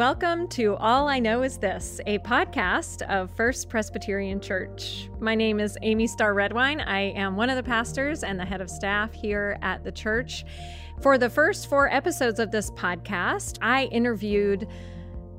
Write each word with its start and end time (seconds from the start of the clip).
Welcome 0.00 0.48
to 0.48 0.76
All 0.76 1.08
I 1.08 1.18
Know 1.18 1.42
Is 1.42 1.58
This, 1.58 2.00
a 2.06 2.20
podcast 2.20 3.02
of 3.02 3.30
First 3.32 3.68
Presbyterian 3.68 4.40
Church. 4.40 5.10
My 5.20 5.34
name 5.34 5.60
is 5.60 5.76
Amy 5.82 6.06
Starr 6.06 6.32
Redwine. 6.32 6.80
I 6.80 7.10
am 7.10 7.36
one 7.36 7.50
of 7.50 7.56
the 7.56 7.62
pastors 7.62 8.24
and 8.24 8.40
the 8.40 8.44
head 8.46 8.62
of 8.62 8.70
staff 8.70 9.12
here 9.12 9.58
at 9.60 9.84
the 9.84 9.92
church. 9.92 10.46
For 11.02 11.18
the 11.18 11.28
first 11.28 11.68
four 11.68 11.92
episodes 11.92 12.40
of 12.40 12.50
this 12.50 12.70
podcast, 12.70 13.58
I 13.60 13.90
interviewed 13.92 14.66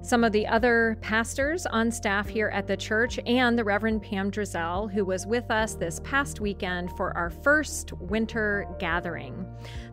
some 0.02 0.24
of 0.24 0.32
the 0.32 0.48
other 0.48 0.98
pastors 1.02 1.66
on 1.68 1.92
staff 1.92 2.28
here 2.28 2.50
at 2.50 2.66
the 2.66 2.76
church, 2.76 3.20
and 3.26 3.58
the 3.58 3.64
Reverend 3.64 4.02
Pam 4.02 4.32
Driesell, 4.32 4.92
who 4.92 5.06
was 5.06 5.28
with 5.28 5.52
us 5.52 5.76
this 5.76 6.02
past 6.04 6.40
weekend 6.40 6.92
for 6.98 7.16
our 7.16 7.30
first 7.30 7.94
winter 7.94 8.68
gathering. 8.80 9.46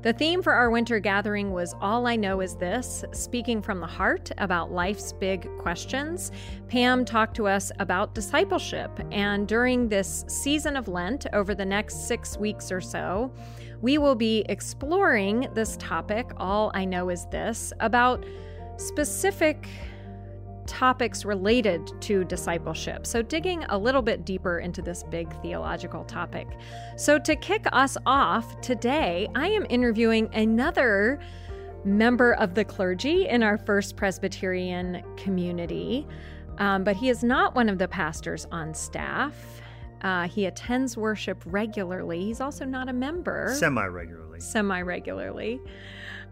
The 0.03 0.13
theme 0.13 0.43
for 0.43 0.53
our 0.53 0.71
winter 0.71 0.99
gathering 0.99 1.53
was 1.53 1.75
All 1.81 2.07
I 2.07 2.17
Know 2.17 2.41
Is 2.41 2.57
This, 2.57 3.05
speaking 3.13 3.61
from 3.61 3.81
the 3.81 3.87
heart 3.87 4.31
about 4.39 4.73
life's 4.73 5.13
big 5.13 5.49
questions. 5.59 6.33
Pam 6.69 7.05
talked 7.05 7.37
to 7.37 7.47
us 7.47 7.71
about 7.79 8.15
discipleship, 8.15 8.91
and 9.11 9.47
during 9.47 9.89
this 9.89 10.25
season 10.27 10.77
of 10.77 10.89
Lent, 10.89 11.27
over 11.33 11.55
the 11.55 11.65
next 11.65 12.09
six 12.09 12.39
weeks 12.39 12.73
or 12.73 12.81
so, 12.81 13.31
we 13.83 13.99
will 13.99 14.15
be 14.15 14.45
exploring 14.49 15.49
this 15.55 15.77
topic, 15.77 16.31
All 16.39 16.71
I 16.75 16.85
Know 16.85 17.11
Is 17.11 17.27
This, 17.27 17.73
about 17.81 18.25
specific 18.77 19.69
topics 20.69 21.25
related 21.25 21.91
to 22.03 22.25
discipleship. 22.25 23.07
So, 23.07 23.23
digging 23.23 23.65
a 23.65 23.77
little 23.77 24.03
bit 24.03 24.25
deeper 24.25 24.59
into 24.59 24.83
this 24.83 25.03
big 25.11 25.35
theological 25.43 26.05
topic. 26.05 26.47
So, 26.97 27.19
to 27.19 27.35
kick 27.35 27.67
us 27.73 27.97
off 28.07 28.61
today, 28.61 29.29
I 29.35 29.49
am 29.49 29.67
interviewing 29.69 30.29
another 30.35 31.19
member 31.85 32.35
of 32.35 32.55
the 32.55 32.65
clergy 32.65 33.27
in 33.27 33.43
our 33.43 33.59
First 33.59 33.97
Presbyterian 33.97 35.03
community, 35.17 36.07
um, 36.59 36.85
but 36.85 36.97
he 36.97 37.09
is 37.09 37.25
not 37.25 37.55
one 37.55 37.69
of 37.69 37.79
the 37.79 37.89
pastors 37.89 38.47
on 38.53 38.75
staff. 38.75 39.63
Uh, 40.03 40.29
he 40.29 40.47
attends 40.47 40.97
worship 40.97 41.43
regularly. 41.47 42.21
He's 42.21 42.41
also 42.41 42.65
not 42.65 42.89
a 42.89 42.93
member. 42.93 43.55
Semi 43.59 43.87
regularly. 43.87 44.41
Semi 44.41 44.81
regularly. 44.83 45.61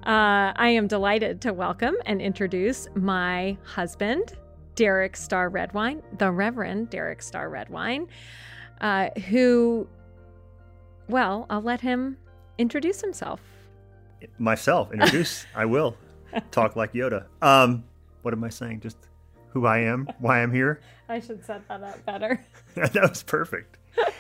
Uh, 0.05 0.53
I 0.55 0.69
am 0.69 0.87
delighted 0.87 1.41
to 1.43 1.53
welcome 1.53 1.97
and 2.07 2.21
introduce 2.23 2.89
my 2.95 3.57
husband, 3.65 4.35
Derek 4.77 5.17
Starr 5.17 5.49
Redwine, 5.49 6.03
the 6.19 6.31
Reverend 6.31 6.91
Derek 6.91 7.23
Starr 7.23 7.49
Redwine, 7.49 8.07
uh, 8.81 9.11
who, 9.29 9.89
well, 11.09 11.47
I'll 11.51 11.63
let 11.63 11.81
him 11.81 12.17
introduce 12.59 13.01
himself. 13.01 13.41
Myself, 14.39 14.93
introduce. 14.93 15.45
I 15.57 15.65
will 15.65 15.97
talk 16.53 16.77
like 16.77 16.93
Yoda. 16.93 17.27
Um, 17.43 17.85
what 18.23 18.33
am 18.33 18.45
I 18.45 18.49
saying? 18.49 18.81
Just 18.81 18.99
who 19.49 19.67
I 19.67 19.79
am, 19.79 20.09
why 20.21 20.41
I'm 20.43 20.53
here. 20.53 20.81
I 21.09 21.19
should 21.19 21.45
set 21.45 21.67
that 21.69 21.83
up 21.83 22.05
better. 22.05 22.45
that 22.75 22.95
was 22.95 23.23
perfect. 23.23 23.79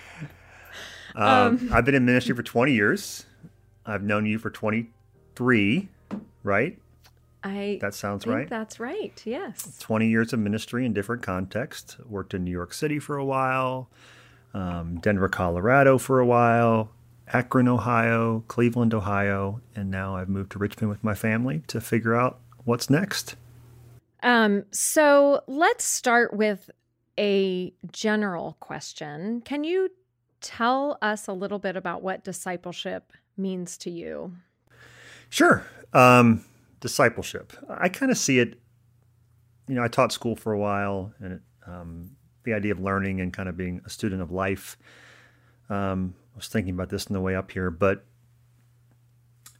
Um, 1.14 1.24
um, 1.24 1.70
I've 1.72 1.86
been 1.86 1.94
in 1.94 2.04
ministry 2.04 2.34
for 2.36 2.42
20 2.42 2.74
years. 2.74 3.24
I've 3.86 4.02
known 4.02 4.26
you 4.26 4.38
for 4.38 4.50
20 4.50 4.90
three, 5.36 5.88
right? 6.42 6.78
I 7.44 7.78
that 7.80 7.94
sounds 7.94 8.26
right. 8.26 8.48
That's 8.48 8.80
right. 8.80 9.20
Yes. 9.24 9.78
Twenty 9.78 10.08
years 10.08 10.32
of 10.32 10.40
ministry 10.40 10.84
in 10.84 10.92
different 10.92 11.22
contexts. 11.22 11.96
Worked 12.08 12.34
in 12.34 12.42
New 12.44 12.50
York 12.50 12.74
City 12.74 12.98
for 12.98 13.16
a 13.16 13.24
while, 13.24 13.88
um, 14.52 14.98
Denver, 14.98 15.28
Colorado 15.28 15.98
for 15.98 16.18
a 16.18 16.26
while, 16.26 16.90
Akron, 17.32 17.68
Ohio, 17.68 18.42
Cleveland, 18.48 18.94
Ohio, 18.94 19.60
and 19.76 19.90
now 19.90 20.16
I've 20.16 20.28
moved 20.28 20.52
to 20.52 20.58
Richmond 20.58 20.90
with 20.90 21.04
my 21.04 21.14
family 21.14 21.62
to 21.68 21.80
figure 21.80 22.14
out 22.14 22.40
what's 22.64 22.90
next. 22.90 23.36
Um, 24.22 24.64
so 24.72 25.42
let's 25.46 25.84
start 25.84 26.32
with 26.34 26.70
a 27.18 27.72
general 27.92 28.56
question. 28.60 29.40
Can 29.42 29.62
you 29.62 29.90
tell 30.40 30.98
us 31.00 31.28
a 31.28 31.32
little 31.32 31.58
bit 31.58 31.76
about 31.76 32.02
what 32.02 32.24
discipleship 32.24 33.12
means 33.36 33.76
to 33.78 33.90
you? 33.90 34.32
Sure. 35.28 35.66
Um, 35.92 36.44
discipleship. 36.80 37.52
I 37.68 37.88
kind 37.88 38.10
of 38.10 38.18
see 38.18 38.38
it. 38.38 38.58
You 39.68 39.74
know, 39.74 39.82
I 39.82 39.88
taught 39.88 40.12
school 40.12 40.36
for 40.36 40.52
a 40.52 40.58
while, 40.58 41.12
and 41.18 41.34
it, 41.34 41.40
um, 41.66 42.10
the 42.44 42.54
idea 42.54 42.72
of 42.72 42.80
learning 42.80 43.20
and 43.20 43.32
kind 43.32 43.48
of 43.48 43.56
being 43.56 43.80
a 43.84 43.90
student 43.90 44.22
of 44.22 44.30
life. 44.30 44.76
Um, 45.68 46.14
I 46.34 46.36
was 46.36 46.48
thinking 46.48 46.74
about 46.74 46.90
this 46.90 47.08
on 47.08 47.14
the 47.14 47.20
way 47.20 47.34
up 47.34 47.50
here, 47.50 47.70
but 47.70 48.04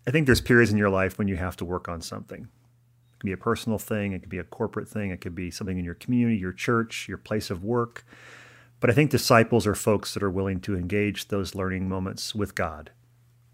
I 0.07 0.13
think 0.13 0.27
there's 0.27 0.41
periods 0.41 0.71
in 0.71 0.79
your 0.79 0.91
life 0.91 1.19
when 1.19 1.27
you 1.27 1.37
have 1.37 1.57
to 1.57 1.65
work 1.65 1.89
on 1.89 2.01
something. 2.01 2.43
It 2.43 3.19
could 3.19 3.27
be 3.27 3.33
a 3.33 3.37
personal 3.37 3.79
thing, 3.79 4.13
it 4.13 4.21
could 4.21 4.29
be 4.29 4.39
a 4.39 4.45
corporate 4.45 4.89
thing, 4.89 5.11
it 5.11 5.21
could 5.21 5.35
be 5.35 5.51
something 5.51 5.79
in 5.79 5.85
your 5.85 5.95
community, 5.95 6.37
your 6.37 6.53
church, 6.53 7.09
your 7.09 7.19
place 7.19 7.51
of 7.51 7.65
work. 7.65 8.05
But 8.79 8.91
I 8.91 8.93
think 8.93 9.11
disciples 9.11 9.67
are 9.67 9.75
folks 9.75 10.15
that 10.15 10.23
are 10.23 10.31
willing 10.31 10.61
to 10.61 10.77
engage 10.77 11.29
those 11.29 11.55
learning 11.55 11.89
moments 11.89 12.35
with 12.35 12.55
God 12.55 12.93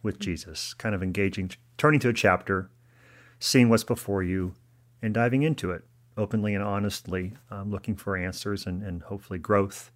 with 0.02 0.18
Jesus, 0.18 0.74
kind 0.74 0.94
of 0.94 1.02
engaging, 1.02 1.50
turning 1.78 2.00
to 2.00 2.08
a 2.08 2.12
chapter, 2.12 2.70
seeing 3.38 3.68
what's 3.68 3.84
before 3.84 4.22
you, 4.22 4.54
and 5.00 5.14
diving 5.14 5.42
into 5.42 5.70
it 5.70 5.82
openly 6.16 6.54
and 6.54 6.62
honestly, 6.62 7.32
um, 7.50 7.70
looking 7.70 7.96
for 7.96 8.16
answers 8.16 8.66
and, 8.66 8.82
and 8.82 9.02
hopefully 9.02 9.38
growth. 9.38 9.90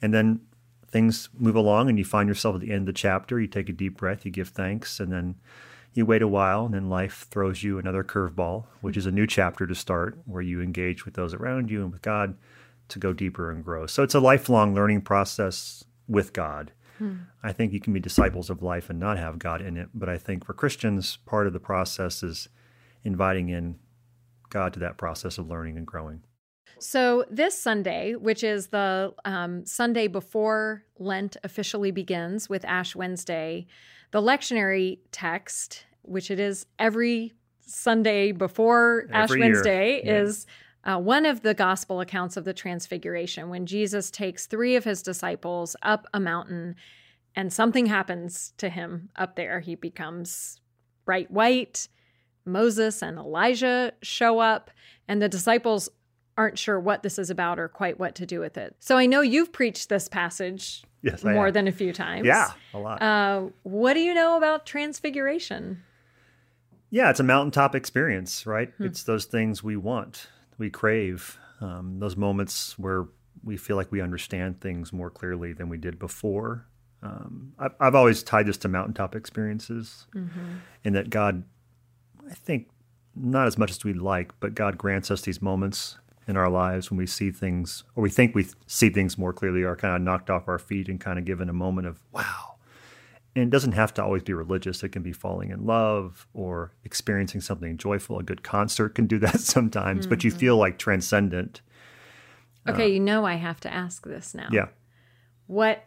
And 0.00 0.12
then 0.12 0.40
things 0.88 1.28
move 1.38 1.56
along, 1.56 1.88
and 1.88 1.98
you 1.98 2.04
find 2.04 2.28
yourself 2.28 2.54
at 2.54 2.60
the 2.60 2.70
end 2.70 2.82
of 2.82 2.86
the 2.86 2.92
chapter. 2.92 3.40
You 3.40 3.46
take 3.46 3.68
a 3.68 3.72
deep 3.72 3.96
breath, 3.96 4.24
you 4.24 4.30
give 4.30 4.48
thanks, 4.48 5.00
and 5.00 5.10
then 5.10 5.36
you 5.94 6.06
wait 6.06 6.22
a 6.22 6.28
while, 6.28 6.66
and 6.66 6.74
then 6.74 6.88
life 6.88 7.26
throws 7.30 7.62
you 7.62 7.78
another 7.78 8.04
curveball, 8.04 8.66
which 8.80 8.96
is 8.96 9.06
a 9.06 9.10
new 9.10 9.26
chapter 9.26 9.66
to 9.66 9.74
start 9.74 10.18
where 10.26 10.42
you 10.42 10.60
engage 10.60 11.04
with 11.04 11.14
those 11.14 11.34
around 11.34 11.70
you 11.70 11.82
and 11.82 11.92
with 11.92 12.02
God 12.02 12.36
to 12.88 12.98
go 12.98 13.12
deeper 13.12 13.50
and 13.50 13.64
grow. 13.64 13.86
So 13.86 14.02
it's 14.02 14.14
a 14.14 14.20
lifelong 14.20 14.74
learning 14.74 15.02
process 15.02 15.84
with 16.08 16.32
God. 16.32 16.72
Hmm. 17.02 17.14
I 17.42 17.52
think 17.52 17.72
you 17.72 17.80
can 17.80 17.92
be 17.92 17.98
disciples 17.98 18.48
of 18.48 18.62
life 18.62 18.88
and 18.88 19.00
not 19.00 19.18
have 19.18 19.40
God 19.40 19.60
in 19.60 19.76
it. 19.76 19.88
But 19.92 20.08
I 20.08 20.18
think 20.18 20.44
for 20.44 20.54
Christians, 20.54 21.18
part 21.26 21.48
of 21.48 21.52
the 21.52 21.58
process 21.58 22.22
is 22.22 22.48
inviting 23.02 23.48
in 23.48 23.80
God 24.50 24.72
to 24.74 24.80
that 24.80 24.98
process 24.98 25.36
of 25.36 25.48
learning 25.48 25.76
and 25.76 25.84
growing. 25.84 26.22
So, 26.78 27.24
this 27.28 27.58
Sunday, 27.58 28.14
which 28.14 28.44
is 28.44 28.68
the 28.68 29.14
um, 29.24 29.66
Sunday 29.66 30.06
before 30.06 30.84
Lent 30.98 31.36
officially 31.42 31.90
begins 31.90 32.48
with 32.48 32.64
Ash 32.64 32.94
Wednesday, 32.94 33.66
the 34.12 34.22
lectionary 34.22 34.98
text, 35.10 35.84
which 36.02 36.30
it 36.30 36.38
is 36.38 36.66
every 36.78 37.32
Sunday 37.60 38.30
before 38.30 39.08
every 39.12 39.14
Ash 39.14 39.30
year. 39.30 39.38
Wednesday, 39.40 40.02
yeah. 40.04 40.22
is 40.22 40.46
uh, 40.84 40.98
one 40.98 41.24
of 41.26 41.42
the 41.42 41.54
gospel 41.54 42.00
accounts 42.00 42.36
of 42.36 42.44
the 42.44 42.52
transfiguration 42.54 43.48
when 43.48 43.66
Jesus 43.66 44.10
takes 44.10 44.46
three 44.46 44.74
of 44.74 44.84
his 44.84 45.02
disciples 45.02 45.76
up 45.82 46.06
a 46.12 46.20
mountain 46.20 46.74
and 47.34 47.52
something 47.52 47.86
happens 47.86 48.52
to 48.58 48.68
him 48.68 49.08
up 49.16 49.36
there. 49.36 49.60
He 49.60 49.74
becomes 49.74 50.60
bright 51.04 51.30
white. 51.30 51.88
Moses 52.44 53.02
and 53.02 53.18
Elijah 53.18 53.92
show 54.02 54.40
up, 54.40 54.70
and 55.06 55.22
the 55.22 55.28
disciples 55.28 55.88
aren't 56.36 56.58
sure 56.58 56.80
what 56.80 57.02
this 57.02 57.18
is 57.18 57.30
about 57.30 57.58
or 57.58 57.68
quite 57.68 58.00
what 58.00 58.16
to 58.16 58.26
do 58.26 58.40
with 58.40 58.56
it. 58.56 58.74
So 58.80 58.96
I 58.96 59.06
know 59.06 59.20
you've 59.20 59.52
preached 59.52 59.88
this 59.88 60.08
passage 60.08 60.82
yes, 61.02 61.22
more 61.22 61.52
than 61.52 61.68
a 61.68 61.72
few 61.72 61.92
times. 61.92 62.26
Yeah, 62.26 62.50
a 62.74 62.78
lot. 62.78 63.00
Uh, 63.00 63.48
what 63.62 63.94
do 63.94 64.00
you 64.00 64.12
know 64.12 64.36
about 64.36 64.66
transfiguration? 64.66 65.82
Yeah, 66.90 67.10
it's 67.10 67.20
a 67.20 67.24
mountaintop 67.24 67.74
experience, 67.74 68.44
right? 68.44 68.70
Hmm. 68.76 68.86
It's 68.86 69.04
those 69.04 69.26
things 69.26 69.62
we 69.62 69.76
want 69.76 70.26
we 70.62 70.70
crave 70.70 71.38
um, 71.60 71.98
those 71.98 72.16
moments 72.16 72.78
where 72.78 73.06
we 73.44 73.56
feel 73.56 73.76
like 73.76 73.90
we 73.90 74.00
understand 74.00 74.60
things 74.60 74.92
more 74.92 75.10
clearly 75.10 75.52
than 75.52 75.68
we 75.68 75.76
did 75.76 75.98
before. 75.98 76.66
Um, 77.02 77.52
I've, 77.58 77.72
I've, 77.80 77.94
always 77.96 78.22
tied 78.22 78.46
this 78.46 78.56
to 78.58 78.68
mountaintop 78.68 79.16
experiences, 79.16 80.06
mm-hmm. 80.14 80.58
in 80.84 80.92
that 80.92 81.10
God, 81.10 81.42
I 82.30 82.34
think, 82.34 82.68
not 83.16 83.48
as 83.48 83.58
much 83.58 83.72
as 83.72 83.82
we'd 83.82 83.96
like, 83.96 84.32
but 84.38 84.54
God 84.54 84.78
grants 84.78 85.10
us 85.10 85.22
these 85.22 85.42
moments 85.42 85.98
in 86.28 86.36
our 86.36 86.48
lives 86.48 86.90
when 86.90 86.98
we 86.98 87.08
see 87.08 87.32
things, 87.32 87.82
or 87.96 88.02
we 88.02 88.10
think 88.10 88.36
we 88.36 88.46
see 88.68 88.88
things 88.88 89.18
more 89.18 89.32
clearly, 89.32 89.64
or 89.64 89.74
kind 89.74 89.96
of 89.96 90.00
knocked 90.00 90.30
off 90.30 90.46
our 90.46 90.60
feet 90.60 90.88
and 90.88 91.00
kind 91.00 91.18
of 91.18 91.24
given 91.24 91.48
a 91.48 91.52
moment 91.52 91.88
of, 91.88 92.00
wow, 92.12 92.51
and 93.34 93.44
it 93.44 93.50
doesn't 93.50 93.72
have 93.72 93.94
to 93.94 94.04
always 94.04 94.22
be 94.22 94.34
religious. 94.34 94.82
It 94.82 94.90
can 94.90 95.02
be 95.02 95.12
falling 95.12 95.50
in 95.50 95.64
love 95.64 96.26
or 96.34 96.72
experiencing 96.84 97.40
something 97.40 97.78
joyful. 97.78 98.18
A 98.18 98.22
good 98.22 98.42
concert 98.42 98.94
can 98.94 99.06
do 99.06 99.18
that 99.20 99.40
sometimes, 99.40 100.02
mm-hmm. 100.02 100.10
but 100.10 100.24
you 100.24 100.30
mm-hmm. 100.30 100.38
feel 100.38 100.56
like 100.56 100.78
transcendent. 100.78 101.62
Okay, 102.68 102.84
uh, 102.84 102.88
you 102.88 103.00
know 103.00 103.24
I 103.24 103.34
have 103.34 103.60
to 103.60 103.72
ask 103.72 104.04
this 104.04 104.34
now. 104.34 104.48
Yeah. 104.52 104.66
What 105.46 105.84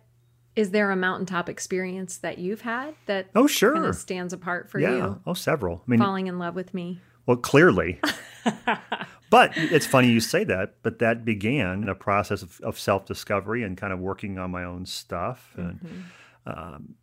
is 0.55 0.71
there 0.71 0.89
a 0.89 0.95
mountaintop 0.95 1.49
experience 1.49 2.17
that 2.17 2.37
you've 2.37 2.61
had 2.61 2.95
that 3.07 3.27
oh 3.35 3.47
sure 3.47 3.73
kind 3.73 3.85
of 3.85 3.95
stands 3.95 4.33
apart 4.33 4.69
for 4.69 4.79
yeah. 4.79 4.95
you? 4.95 5.21
Oh, 5.25 5.33
several. 5.33 5.83
I 5.87 5.91
mean, 5.91 5.99
falling 5.99 6.27
in 6.27 6.39
love 6.39 6.55
with 6.55 6.73
me. 6.73 6.99
Well, 7.25 7.37
clearly. 7.37 7.99
but 9.29 9.51
it's 9.55 9.85
funny 9.85 10.09
you 10.09 10.19
say 10.19 10.43
that. 10.43 10.75
But 10.83 10.99
that 10.99 11.25
began 11.25 11.83
in 11.83 11.89
a 11.89 11.95
process 11.95 12.41
of, 12.41 12.59
of 12.61 12.79
self 12.79 13.05
discovery 13.05 13.63
and 13.63 13.77
kind 13.77 13.93
of 13.93 13.99
working 13.99 14.39
on 14.39 14.49
my 14.49 14.63
own 14.63 14.87
stuff 14.87 15.53
and. 15.57 15.79
Mm-hmm. 15.79 16.01
Um, 16.47 16.95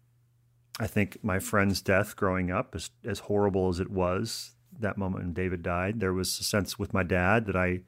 I 0.82 0.88
think 0.88 1.22
my 1.22 1.38
friend's 1.38 1.80
death 1.80 2.16
growing 2.16 2.50
up, 2.50 2.74
as, 2.74 2.90
as 3.04 3.20
horrible 3.20 3.68
as 3.68 3.78
it 3.78 3.88
was, 3.88 4.50
that 4.80 4.98
moment 4.98 5.22
when 5.22 5.32
David 5.32 5.62
died. 5.62 6.00
There 6.00 6.12
was 6.12 6.40
a 6.40 6.42
sense 6.42 6.76
with 6.76 6.92
my 6.92 7.04
dad 7.04 7.46
that 7.46 7.54
I 7.54 7.82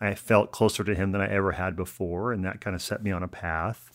I 0.00 0.14
felt 0.14 0.50
closer 0.50 0.82
to 0.82 0.94
him 0.94 1.12
than 1.12 1.20
I 1.20 1.28
ever 1.28 1.52
had 1.52 1.76
before, 1.76 2.32
and 2.32 2.42
that 2.46 2.62
kind 2.62 2.74
of 2.74 2.80
set 2.80 3.02
me 3.02 3.10
on 3.10 3.22
a 3.22 3.28
path. 3.28 3.92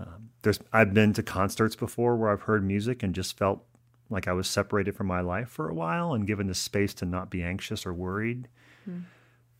Um, 0.00 0.30
there's 0.40 0.60
I've 0.72 0.94
been 0.94 1.12
to 1.12 1.22
concerts 1.22 1.76
before 1.76 2.16
where 2.16 2.30
I've 2.30 2.42
heard 2.42 2.64
music 2.64 3.02
and 3.02 3.14
just 3.14 3.36
felt 3.36 3.62
like 4.08 4.26
I 4.26 4.32
was 4.32 4.48
separated 4.48 4.96
from 4.96 5.08
my 5.08 5.20
life 5.20 5.50
for 5.50 5.68
a 5.68 5.74
while 5.74 6.14
and 6.14 6.26
given 6.26 6.46
the 6.46 6.54
space 6.54 6.94
to 6.94 7.04
not 7.04 7.28
be 7.28 7.42
anxious 7.42 7.84
or 7.84 7.92
worried. 7.92 8.48
Mm. 8.88 9.02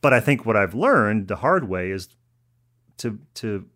But 0.01 0.13
I 0.13 0.19
think 0.19 0.47
what 0.47 0.57
I've 0.57 0.73
learned 0.73 1.27
the 1.27 1.37
hard 1.37 1.69
way 1.69 1.91
is 1.91 2.09
to 2.97 3.19
to 3.35 3.67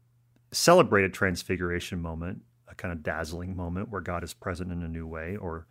celebrate 0.51 1.03
a 1.03 1.09
transfiguration 1.09 2.01
moment, 2.01 2.41
kind 2.77 2.91
of 2.91 3.03
dazzling 3.03 3.55
moment 3.55 3.89
where 3.89 4.01
God 4.01 4.23
is 4.23 4.33
present 4.33 4.71
in 4.71 4.83
a 4.83 4.87
new 4.87 5.07
way 5.07 5.35
or 5.35 5.67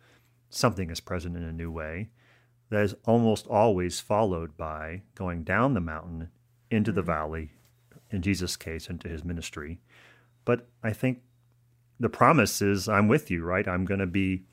something 0.49 0.89
is 0.89 0.99
present 0.99 1.35
in 1.35 1.43
a 1.43 1.51
new 1.51 1.71
way. 1.71 2.09
That 2.69 2.83
is 2.83 2.95
almost 3.05 3.47
always 3.47 3.99
followed 3.99 4.57
by 4.57 5.03
going 5.15 5.43
down 5.43 5.73
the 5.73 5.81
mountain 5.81 6.29
into 6.69 6.91
mm-hmm. 6.91 6.97
the 6.97 7.01
valley, 7.01 7.51
in 8.11 8.21
Jesus' 8.21 8.57
case, 8.57 8.89
into 8.89 9.07
his 9.07 9.23
ministry. 9.23 9.79
But 10.43 10.67
I 10.83 10.91
think 10.91 11.21
the 11.99 12.09
promise 12.09 12.61
is 12.61 12.87
I'm 12.87 13.07
with 13.07 13.31
you, 13.31 13.43
right? 13.43 13.67
I'm 13.67 13.85
going 13.85 13.99
to 13.99 14.07
be 14.07 14.43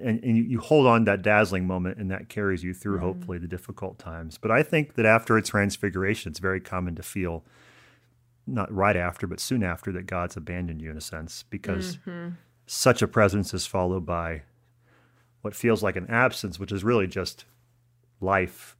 and, 0.00 0.22
and 0.22 0.36
you, 0.36 0.44
you, 0.44 0.60
hold 0.60 0.86
on 0.86 1.04
that 1.04 1.22
dazzling 1.22 1.66
moment 1.66 1.98
and 1.98 2.08
that 2.12 2.28
carries 2.28 2.62
you 2.62 2.72
through 2.72 2.96
mm-hmm. 2.98 3.06
hopefully 3.06 3.38
the 3.38 3.48
difficult 3.48 3.98
times 3.98 4.38
but 4.38 4.48
i 4.48 4.62
think 4.62 4.94
that 4.94 5.04
after 5.04 5.36
a 5.36 5.42
transfiguration 5.42 6.30
it's 6.30 6.38
very 6.38 6.60
common 6.60 6.94
to 6.94 7.02
feel 7.02 7.44
not 8.48 8.72
right 8.72 8.96
after 8.96 9.26
but 9.26 9.40
soon 9.40 9.62
after 9.62 9.92
that 9.92 10.06
god's 10.06 10.36
abandoned 10.36 10.80
you 10.80 10.90
in 10.90 10.96
a 10.96 11.00
sense 11.00 11.44
because 11.50 11.96
mm-hmm. 11.98 12.30
such 12.66 13.02
a 13.02 13.08
presence 13.08 13.52
is 13.54 13.66
followed 13.66 14.04
by 14.04 14.42
what 15.42 15.54
feels 15.54 15.82
like 15.82 15.96
an 15.96 16.06
absence 16.08 16.58
which 16.58 16.72
is 16.72 16.82
really 16.82 17.06
just 17.06 17.44
life 18.20 18.76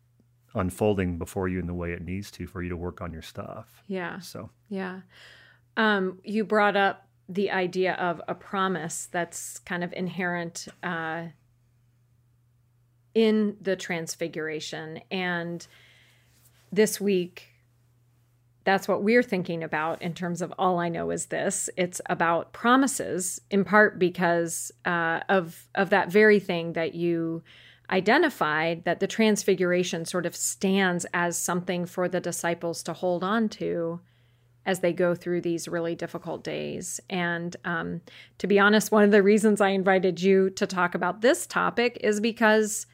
unfolding 0.54 1.18
before 1.18 1.46
you 1.46 1.58
in 1.58 1.66
the 1.66 1.74
way 1.74 1.92
it 1.92 2.02
needs 2.02 2.30
to 2.30 2.46
for 2.46 2.62
you 2.62 2.68
to 2.68 2.76
work 2.76 3.00
on 3.00 3.12
your 3.12 3.22
stuff 3.22 3.82
yeah 3.86 4.18
so 4.18 4.50
yeah 4.68 5.00
um, 5.76 6.18
you 6.24 6.44
brought 6.44 6.76
up 6.76 7.06
the 7.28 7.50
idea 7.50 7.94
of 7.94 8.20
a 8.26 8.34
promise 8.34 9.08
that's 9.12 9.58
kind 9.60 9.84
of 9.84 9.92
inherent 9.92 10.66
uh, 10.82 11.26
in 13.14 13.56
the 13.60 13.76
transfiguration. 13.76 15.00
And 15.10 15.66
this 16.72 17.00
week, 17.00 17.48
that's 18.68 18.86
what 18.86 19.02
we're 19.02 19.22
thinking 19.22 19.64
about 19.64 20.02
in 20.02 20.12
terms 20.12 20.42
of 20.42 20.52
all 20.58 20.78
I 20.78 20.90
know 20.90 21.10
is 21.10 21.26
this. 21.26 21.70
It's 21.78 22.02
about 22.04 22.52
promises, 22.52 23.40
in 23.50 23.64
part 23.64 23.98
because 23.98 24.70
uh, 24.84 25.20
of 25.30 25.66
of 25.74 25.88
that 25.88 26.12
very 26.12 26.38
thing 26.38 26.74
that 26.74 26.94
you 26.94 27.42
identified 27.88 28.84
that 28.84 29.00
the 29.00 29.06
transfiguration 29.06 30.04
sort 30.04 30.26
of 30.26 30.36
stands 30.36 31.06
as 31.14 31.38
something 31.38 31.86
for 31.86 32.10
the 32.10 32.20
disciples 32.20 32.82
to 32.82 32.92
hold 32.92 33.24
on 33.24 33.48
to 33.48 34.00
as 34.66 34.80
they 34.80 34.92
go 34.92 35.14
through 35.14 35.40
these 35.40 35.66
really 35.66 35.94
difficult 35.94 36.44
days. 36.44 37.00
And 37.08 37.56
um, 37.64 38.02
to 38.36 38.46
be 38.46 38.58
honest, 38.58 38.92
one 38.92 39.02
of 39.02 39.12
the 39.12 39.22
reasons 39.22 39.62
I 39.62 39.70
invited 39.70 40.20
you 40.20 40.50
to 40.50 40.66
talk 40.66 40.94
about 40.94 41.22
this 41.22 41.46
topic 41.46 41.96
is 42.02 42.20
because, 42.20 42.86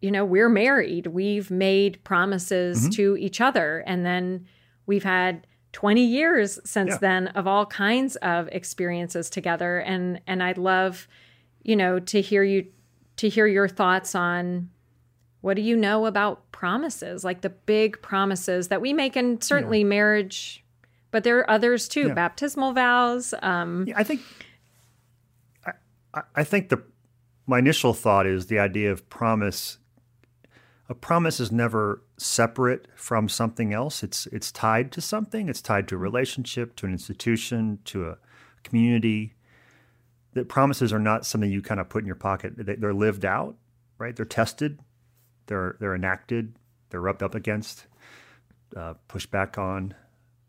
you 0.00 0.12
know, 0.12 0.24
we're 0.24 0.48
married. 0.48 1.08
We've 1.08 1.50
made 1.50 2.04
promises 2.04 2.82
mm-hmm. 2.82 2.90
to 2.90 3.16
each 3.16 3.40
other. 3.40 3.82
And 3.84 4.06
then 4.06 4.46
we've 4.86 5.04
had 5.04 5.46
20 5.72 6.04
years 6.04 6.58
since 6.64 6.90
yeah. 6.90 6.98
then 6.98 7.26
of 7.28 7.46
all 7.46 7.66
kinds 7.66 8.16
of 8.16 8.48
experiences 8.52 9.28
together. 9.28 9.78
And 9.78 10.20
and 10.26 10.42
I'd 10.42 10.58
love, 10.58 11.06
you 11.62 11.76
know, 11.76 11.98
to 12.00 12.20
hear 12.20 12.42
you 12.42 12.66
to 13.16 13.28
hear 13.28 13.46
your 13.46 13.68
thoughts 13.68 14.14
on 14.14 14.70
what 15.40 15.54
do 15.54 15.62
you 15.62 15.76
know 15.76 16.06
about 16.06 16.50
promises 16.50 17.24
like 17.24 17.42
the 17.42 17.50
big 17.50 18.00
promises 18.02 18.68
that 18.68 18.80
we 18.80 18.92
make 18.92 19.16
and 19.16 19.42
certainly 19.44 19.80
yeah. 19.80 19.84
marriage 19.84 20.64
but 21.16 21.24
there 21.24 21.38
are 21.38 21.50
others 21.50 21.88
too. 21.88 22.08
Yeah. 22.08 22.14
Baptismal 22.14 22.74
vows. 22.74 23.32
Um, 23.40 23.86
yeah, 23.88 23.94
I 23.96 24.04
think. 24.04 24.20
I, 26.12 26.20
I 26.34 26.44
think 26.44 26.68
the 26.68 26.82
my 27.46 27.58
initial 27.58 27.94
thought 27.94 28.26
is 28.26 28.48
the 28.48 28.58
idea 28.58 28.92
of 28.92 29.08
promise. 29.08 29.78
A 30.88 30.94
promise 30.94 31.40
is 31.40 31.50
never 31.50 32.02
separate 32.16 32.86
from 32.94 33.28
something 33.28 33.72
else. 33.72 34.02
It's 34.02 34.26
it's 34.28 34.52
tied 34.52 34.92
to 34.92 35.00
something. 35.00 35.48
It's 35.48 35.60
tied 35.60 35.88
to 35.88 35.96
a 35.96 35.98
relationship, 35.98 36.76
to 36.76 36.86
an 36.86 36.92
institution, 36.92 37.80
to 37.86 38.08
a 38.08 38.18
community. 38.62 39.34
That 40.34 40.48
promises 40.48 40.92
are 40.92 40.98
not 40.98 41.24
something 41.24 41.50
you 41.50 41.62
kind 41.62 41.80
of 41.80 41.88
put 41.88 42.02
in 42.02 42.06
your 42.06 42.14
pocket. 42.14 42.52
They're 42.56 42.94
lived 42.94 43.24
out, 43.24 43.56
right? 43.98 44.14
They're 44.14 44.26
tested, 44.26 44.80
they're 45.46 45.76
they're 45.80 45.94
enacted, 45.94 46.56
they're 46.90 47.00
rubbed 47.00 47.22
up 47.22 47.34
against, 47.34 47.86
uh, 48.76 48.94
pushed 49.08 49.30
back 49.30 49.56
on 49.56 49.94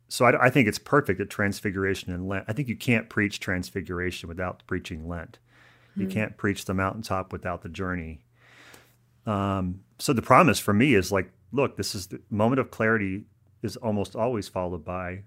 so 0.09 0.25
I, 0.25 0.45
I, 0.45 0.49
think 0.49 0.67
it's 0.67 0.79
perfect 0.79 1.19
at 1.19 1.29
Transfiguration 1.29 2.13
and 2.13 2.27
Lent. 2.27 2.45
I 2.47 2.53
think 2.53 2.67
you 2.67 2.77
can't 2.77 3.09
preach 3.09 3.39
Transfiguration 3.39 4.29
without 4.29 4.63
preaching 4.67 5.07
Lent. 5.07 5.39
You 5.95 6.03
mm-hmm. 6.03 6.11
can't 6.11 6.37
preach 6.37 6.65
the 6.65 6.73
mountaintop 6.73 7.33
without 7.33 7.61
the 7.61 7.69
journey. 7.69 8.21
Um, 9.25 9.81
so 9.99 10.13
the 10.13 10.21
promise 10.21 10.59
for 10.59 10.73
me 10.73 10.93
is 10.93 11.11
like, 11.11 11.31
look, 11.51 11.77
this 11.77 11.95
is 11.95 12.07
the 12.07 12.21
moment 12.29 12.59
of 12.59 12.71
clarity 12.71 13.25
is 13.63 13.77
almost 13.77 14.15
always 14.15 14.47
followed 14.47 14.85
by 14.85 15.23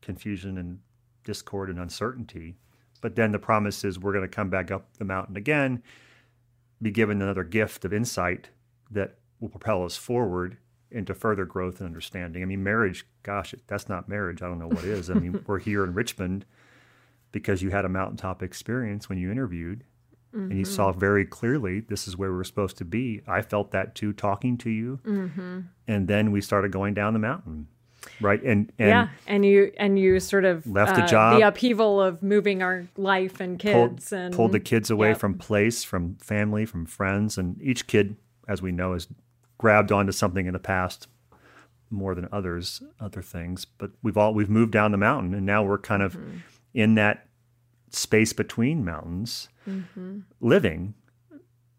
confusion 0.00 0.58
and 0.58 0.80
discord 1.24 1.70
and 1.70 1.78
uncertainty. 1.78 2.56
But 3.00 3.16
then 3.16 3.32
the 3.32 3.38
promise 3.38 3.84
is 3.84 3.98
we're 3.98 4.12
going 4.12 4.24
to 4.24 4.28
come 4.28 4.50
back 4.50 4.70
up 4.70 4.88
the 4.98 5.04
mountain 5.04 5.36
again, 5.36 5.82
be 6.82 6.90
given 6.90 7.22
another 7.22 7.44
gift 7.44 7.84
of 7.84 7.92
insight 7.92 8.48
that 8.90 9.18
will 9.38 9.48
propel 9.48 9.84
us 9.84 9.96
forward 9.96 10.58
into 10.90 11.14
further 11.14 11.44
growth 11.44 11.78
and 11.78 11.86
understanding. 11.86 12.42
I 12.42 12.46
mean, 12.46 12.64
marriage, 12.64 13.06
gosh, 13.22 13.54
that's 13.68 13.88
not 13.88 14.08
marriage. 14.08 14.42
I 14.42 14.48
don't 14.48 14.58
know 14.58 14.68
what 14.68 14.84
is. 14.84 15.08
I 15.08 15.14
mean, 15.14 15.42
we're 15.46 15.60
here 15.60 15.84
in 15.84 15.94
Richmond 15.94 16.44
because 17.32 17.62
you 17.62 17.70
had 17.70 17.84
a 17.84 17.88
mountaintop 17.88 18.42
experience 18.42 19.08
when 19.08 19.18
you 19.18 19.30
interviewed 19.30 19.84
mm-hmm. 20.34 20.50
and 20.50 20.58
you 20.58 20.64
saw 20.64 20.90
mm-hmm. 20.90 21.00
very 21.00 21.26
clearly 21.26 21.80
this 21.80 22.08
is 22.08 22.16
where 22.16 22.32
we 22.32 22.40
are 22.40 22.44
supposed 22.44 22.76
to 22.78 22.84
be. 22.84 23.22
I 23.26 23.42
felt 23.42 23.70
that 23.72 23.94
too 23.94 24.12
talking 24.12 24.58
to 24.58 24.70
you. 24.70 25.00
Mm-hmm. 25.04 25.60
And 25.88 26.08
then 26.08 26.32
we 26.32 26.40
started 26.40 26.72
going 26.72 26.94
down 26.94 27.12
the 27.12 27.18
mountain. 27.18 27.68
Right. 28.20 28.42
And, 28.42 28.72
and 28.78 28.88
yeah. 28.88 29.08
And 29.26 29.44
you, 29.44 29.72
and 29.76 29.98
you 29.98 30.20
sort 30.20 30.44
of 30.44 30.66
left 30.66 30.96
the 30.96 31.04
uh, 31.04 31.06
job, 31.06 31.38
the 31.38 31.46
upheaval 31.46 32.00
of 32.00 32.22
moving 32.22 32.62
our 32.62 32.86
life 32.96 33.40
and 33.40 33.58
kids 33.58 34.08
pulled, 34.08 34.20
and 34.20 34.34
pulled 34.34 34.52
the 34.52 34.60
kids 34.60 34.90
away 34.90 35.08
yep. 35.08 35.18
from 35.18 35.34
place, 35.34 35.84
from 35.84 36.16
family, 36.16 36.64
from 36.64 36.86
friends. 36.86 37.36
And 37.36 37.60
each 37.60 37.86
kid, 37.86 38.16
as 38.48 38.62
we 38.62 38.72
know, 38.72 38.94
is 38.94 39.08
grabbed 39.58 39.92
onto 39.92 40.12
something 40.12 40.46
in 40.46 40.54
the 40.54 40.58
past 40.58 41.08
more 41.90 42.14
than 42.14 42.28
others, 42.32 42.82
other 43.00 43.20
things. 43.20 43.64
But 43.64 43.90
we've 44.02 44.16
all 44.16 44.32
we've 44.32 44.48
moved 44.48 44.72
down 44.72 44.92
the 44.92 44.98
mountain, 44.98 45.34
and 45.34 45.44
now 45.44 45.62
we're 45.62 45.78
kind 45.78 46.02
of 46.02 46.14
mm-hmm. 46.14 46.38
in 46.72 46.94
that 46.94 47.26
space 47.90 48.32
between 48.32 48.84
mountains, 48.84 49.48
mm-hmm. 49.68 50.20
living. 50.40 50.94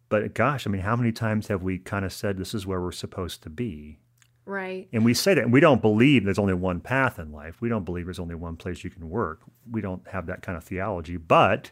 But 0.09 0.33
gosh, 0.33 0.67
I 0.67 0.69
mean, 0.69 0.81
how 0.81 0.95
many 0.95 1.11
times 1.11 1.47
have 1.47 1.63
we 1.63 1.77
kind 1.77 2.05
of 2.05 2.11
said 2.11 2.37
this 2.37 2.53
is 2.53 2.67
where 2.67 2.81
we're 2.81 2.91
supposed 2.91 3.43
to 3.43 3.49
be? 3.49 3.99
Right. 4.45 4.89
And 4.91 5.05
we 5.05 5.13
say 5.13 5.33
that 5.33 5.43
and 5.43 5.53
we 5.53 5.61
don't 5.61 5.81
believe 5.81 6.25
there's 6.25 6.39
only 6.39 6.53
one 6.53 6.81
path 6.81 7.19
in 7.19 7.31
life. 7.31 7.61
We 7.61 7.69
don't 7.69 7.85
believe 7.85 8.05
there's 8.05 8.19
only 8.19 8.35
one 8.35 8.57
place 8.57 8.83
you 8.83 8.89
can 8.89 9.09
work. 9.09 9.41
We 9.69 9.81
don't 9.81 10.05
have 10.07 10.25
that 10.25 10.41
kind 10.41 10.57
of 10.57 10.63
theology, 10.63 11.15
but 11.15 11.71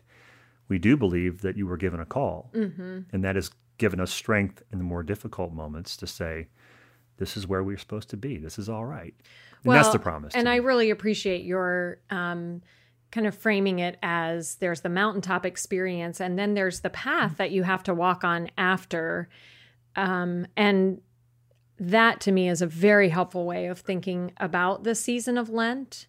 we 0.69 0.79
do 0.79 0.95
believe 0.95 1.41
that 1.41 1.57
you 1.57 1.67
were 1.67 1.77
given 1.77 1.99
a 1.99 2.05
call, 2.05 2.51
mm-hmm. 2.53 2.99
and 3.11 3.23
that 3.23 3.35
is 3.35 3.49
given 3.77 3.99
us 3.99 4.13
strength 4.13 4.61
in 4.71 4.77
the 4.77 4.83
more 4.83 5.03
difficult 5.03 5.51
moments 5.51 5.97
to 5.97 6.07
say, 6.07 6.47
this 7.17 7.35
is 7.35 7.47
where 7.47 7.63
we're 7.63 7.77
supposed 7.77 8.09
to 8.11 8.17
be. 8.17 8.37
This 8.37 8.59
is 8.59 8.69
all 8.69 8.85
right. 8.85 9.13
And 9.63 9.65
well, 9.65 9.77
that's 9.77 9.91
the 9.91 9.99
promise. 9.99 10.33
And 10.35 10.47
I 10.47 10.57
really 10.57 10.89
appreciate 10.89 11.43
your 11.43 11.99
um, 12.09 12.61
kind 13.11 13.25
of 13.25 13.35
framing 13.35 13.79
it 13.79 13.97
as 14.03 14.55
there's 14.55 14.81
the 14.81 14.89
mountaintop 14.89 15.45
experience 15.45 16.21
and 16.21 16.37
then 16.37 16.53
there's 16.53 16.81
the 16.81 16.89
path 16.89 17.37
that 17.37 17.51
you 17.51 17.63
have 17.63 17.83
to 17.83 17.93
walk 17.93 18.23
on 18.23 18.49
after. 18.57 19.27
Um, 19.95 20.45
and 20.55 21.01
that 21.79 22.21
to 22.21 22.31
me 22.31 22.49
is 22.49 22.61
a 22.61 22.67
very 22.67 23.09
helpful 23.09 23.45
way 23.45 23.67
of 23.67 23.79
thinking 23.79 24.33
about 24.37 24.83
the 24.83 24.95
season 24.95 25.37
of 25.37 25.49
Lent 25.49 26.07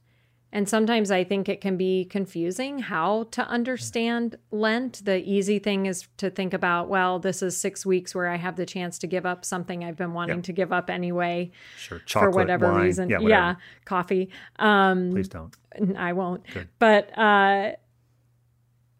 and 0.52 0.68
sometimes 0.68 1.12
I 1.12 1.22
think 1.22 1.48
it 1.48 1.60
can 1.60 1.76
be 1.76 2.04
confusing 2.04 2.80
how 2.80 3.24
to 3.30 3.46
understand 3.46 4.36
Lent. 4.50 5.04
The 5.04 5.18
easy 5.18 5.60
thing 5.60 5.86
is 5.86 6.08
to 6.16 6.28
think 6.28 6.52
about, 6.52 6.88
well, 6.88 7.20
this 7.20 7.40
is 7.40 7.56
six 7.56 7.86
weeks 7.86 8.14
where 8.14 8.26
I 8.26 8.36
have 8.36 8.56
the 8.56 8.66
chance 8.66 8.98
to 9.00 9.06
give 9.06 9.24
up 9.24 9.44
something 9.44 9.84
I've 9.84 9.96
been 9.96 10.12
wanting 10.12 10.42
to 10.42 10.52
give 10.52 10.72
up 10.72 10.90
anyway. 10.90 11.52
Sure. 11.76 12.00
Chocolate, 12.00 12.32
for 12.32 12.36
whatever 12.36 12.72
wine. 12.72 12.82
reason. 12.82 13.08
Yeah, 13.08 13.18
whatever. 13.18 13.30
yeah 13.30 13.54
coffee. 13.84 14.30
Um, 14.58 15.10
Please 15.12 15.28
don't. 15.28 15.54
I 15.96 16.12
won't. 16.14 16.44
Good. 16.52 16.68
But, 16.80 17.16
uh, 17.16 17.72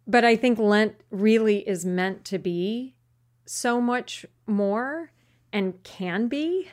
but 0.06 0.24
I 0.24 0.36
think 0.36 0.60
Lent 0.60 0.94
really 1.10 1.68
is 1.68 1.84
meant 1.84 2.24
to 2.26 2.38
be 2.38 2.94
so 3.44 3.80
much 3.80 4.24
more 4.46 5.10
and 5.52 5.82
can 5.82 6.28
be. 6.28 6.68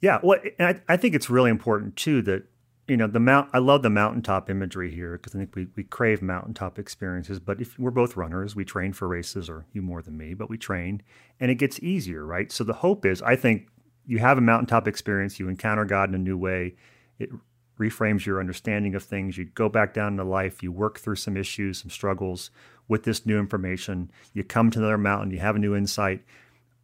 Yeah. 0.00 0.20
Well, 0.22 0.38
I, 0.60 0.80
I 0.88 0.96
think 0.96 1.16
it's 1.16 1.28
really 1.28 1.50
important 1.50 1.96
too 1.96 2.22
that 2.22 2.44
you 2.88 2.96
know 2.96 3.06
the 3.06 3.20
mount 3.20 3.48
i 3.52 3.58
love 3.58 3.82
the 3.82 3.90
mountaintop 3.90 4.50
imagery 4.50 4.94
here 4.94 5.12
because 5.12 5.34
i 5.34 5.38
think 5.38 5.54
we, 5.54 5.66
we 5.76 5.84
crave 5.84 6.20
mountaintop 6.20 6.78
experiences 6.78 7.40
but 7.40 7.60
if 7.60 7.78
we're 7.78 7.90
both 7.90 8.16
runners 8.16 8.54
we 8.54 8.64
train 8.64 8.92
for 8.92 9.08
races 9.08 9.48
or 9.48 9.66
you 9.72 9.82
more 9.82 10.02
than 10.02 10.16
me 10.16 10.34
but 10.34 10.50
we 10.50 10.58
train 10.58 11.02
and 11.40 11.50
it 11.50 11.56
gets 11.56 11.80
easier 11.80 12.24
right 12.24 12.52
so 12.52 12.64
the 12.64 12.74
hope 12.74 13.04
is 13.06 13.22
i 13.22 13.34
think 13.34 13.68
you 14.06 14.18
have 14.18 14.38
a 14.38 14.42
mountaintop 14.42 14.86
experience 14.86 15.38
you 15.38 15.48
encounter 15.48 15.84
god 15.84 16.08
in 16.08 16.14
a 16.14 16.18
new 16.18 16.36
way 16.36 16.74
it 17.18 17.30
reframes 17.78 18.24
your 18.24 18.38
understanding 18.38 18.94
of 18.94 19.02
things 19.02 19.36
you 19.36 19.44
go 19.46 19.68
back 19.68 19.94
down 19.94 20.12
into 20.12 20.24
life 20.24 20.62
you 20.62 20.70
work 20.70 20.98
through 20.98 21.16
some 21.16 21.36
issues 21.36 21.80
some 21.80 21.90
struggles 21.90 22.50
with 22.86 23.04
this 23.04 23.24
new 23.26 23.38
information 23.38 24.10
you 24.32 24.44
come 24.44 24.70
to 24.70 24.78
another 24.78 24.98
mountain 24.98 25.30
you 25.30 25.38
have 25.38 25.56
a 25.56 25.58
new 25.58 25.74
insight 25.74 26.22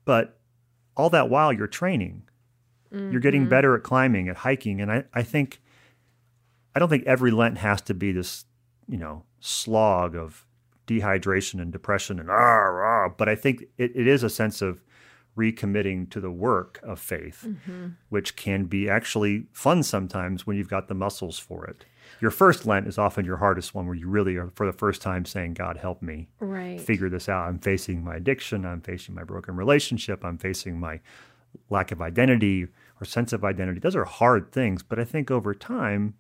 but 0.04 0.38
all 0.97 1.11
that 1.11 1.28
while 1.28 1.52
you're 1.52 1.69
training 1.69 2.23
mm-hmm. 2.92 3.12
you're 3.12 3.21
getting 3.21 3.49
better 3.49 3.76
at 3.76 3.83
climbing 3.83 4.28
at 4.28 4.37
hiking 4.38 4.80
and 4.80 4.90
I, 4.90 5.04
I 5.14 5.23
think 5.23 5.61
I 6.75 6.79
don't 6.79 6.89
think 6.89 7.07
every 7.07 7.31
Lent 7.31 7.59
has 7.59 7.81
to 7.83 7.95
be 7.95 8.12
this, 8.12 8.45
you 8.89 8.99
know, 8.99 9.25
slog 9.41 10.15
of 10.15 10.47
dehydration 10.87 11.61
and 11.61 11.71
depression 11.71 12.19
and 12.19 12.29
ah, 12.31 12.35
ah 12.35 13.09
but 13.17 13.29
I 13.29 13.37
think 13.37 13.62
it, 13.79 13.93
it 13.95 14.09
is 14.09 14.25
a 14.25 14.31
sense 14.31 14.61
of 14.61 14.83
recommitting 15.37 16.11
to 16.11 16.21
the 16.21 16.31
work 16.31 16.81
of 16.83 16.99
faith, 16.99 17.47
mm-hmm. 17.47 17.89
which 18.09 18.37
can 18.37 18.65
be 18.65 18.89
actually 18.89 19.47
fun 19.53 19.83
sometimes 19.83 20.47
when 20.47 20.57
you've 20.57 20.69
got 20.69 20.89
the 20.89 20.95
muscles 20.95 21.39
for 21.39 21.65
it. 21.67 21.85
Your 22.21 22.31
first 22.31 22.67
Lent 22.67 22.87
is 22.87 22.99
often 22.99 23.25
your 23.25 23.37
hardest 23.37 23.75
one 23.75 23.87
where 23.87 23.95
you 23.95 24.09
really 24.09 24.37
are 24.37 24.50
for 24.55 24.67
the 24.67 24.73
first 24.73 25.00
time 25.00 25.25
saying, 25.25 25.55
God, 25.55 25.77
help 25.77 26.03
me 26.03 26.29
right. 26.41 26.81
figure 26.81 27.09
this 27.09 27.29
out. 27.29 27.49
I'm 27.49 27.59
facing 27.59 28.05
my 28.05 28.17
addiction. 28.17 28.67
I'm 28.67 28.81
facing 28.81 29.15
my 29.15 29.25
broken 29.25 29.57
relationship. 29.57 30.25
I'm 30.25 30.37
facing 30.37 30.79
my 30.79 31.00
lack 31.71 31.93
of 31.93 32.03
identity 32.03 32.67
or 33.00 33.05
sense 33.05 33.33
of 33.33 33.45
identity. 33.45 33.81
Those 33.81 33.97
are 33.97 34.05
hard 34.05 34.53
things. 34.53 34.83
But 34.83 34.99
I 34.99 35.05
think 35.05 35.31
over 35.31 35.55
time, 35.55 36.15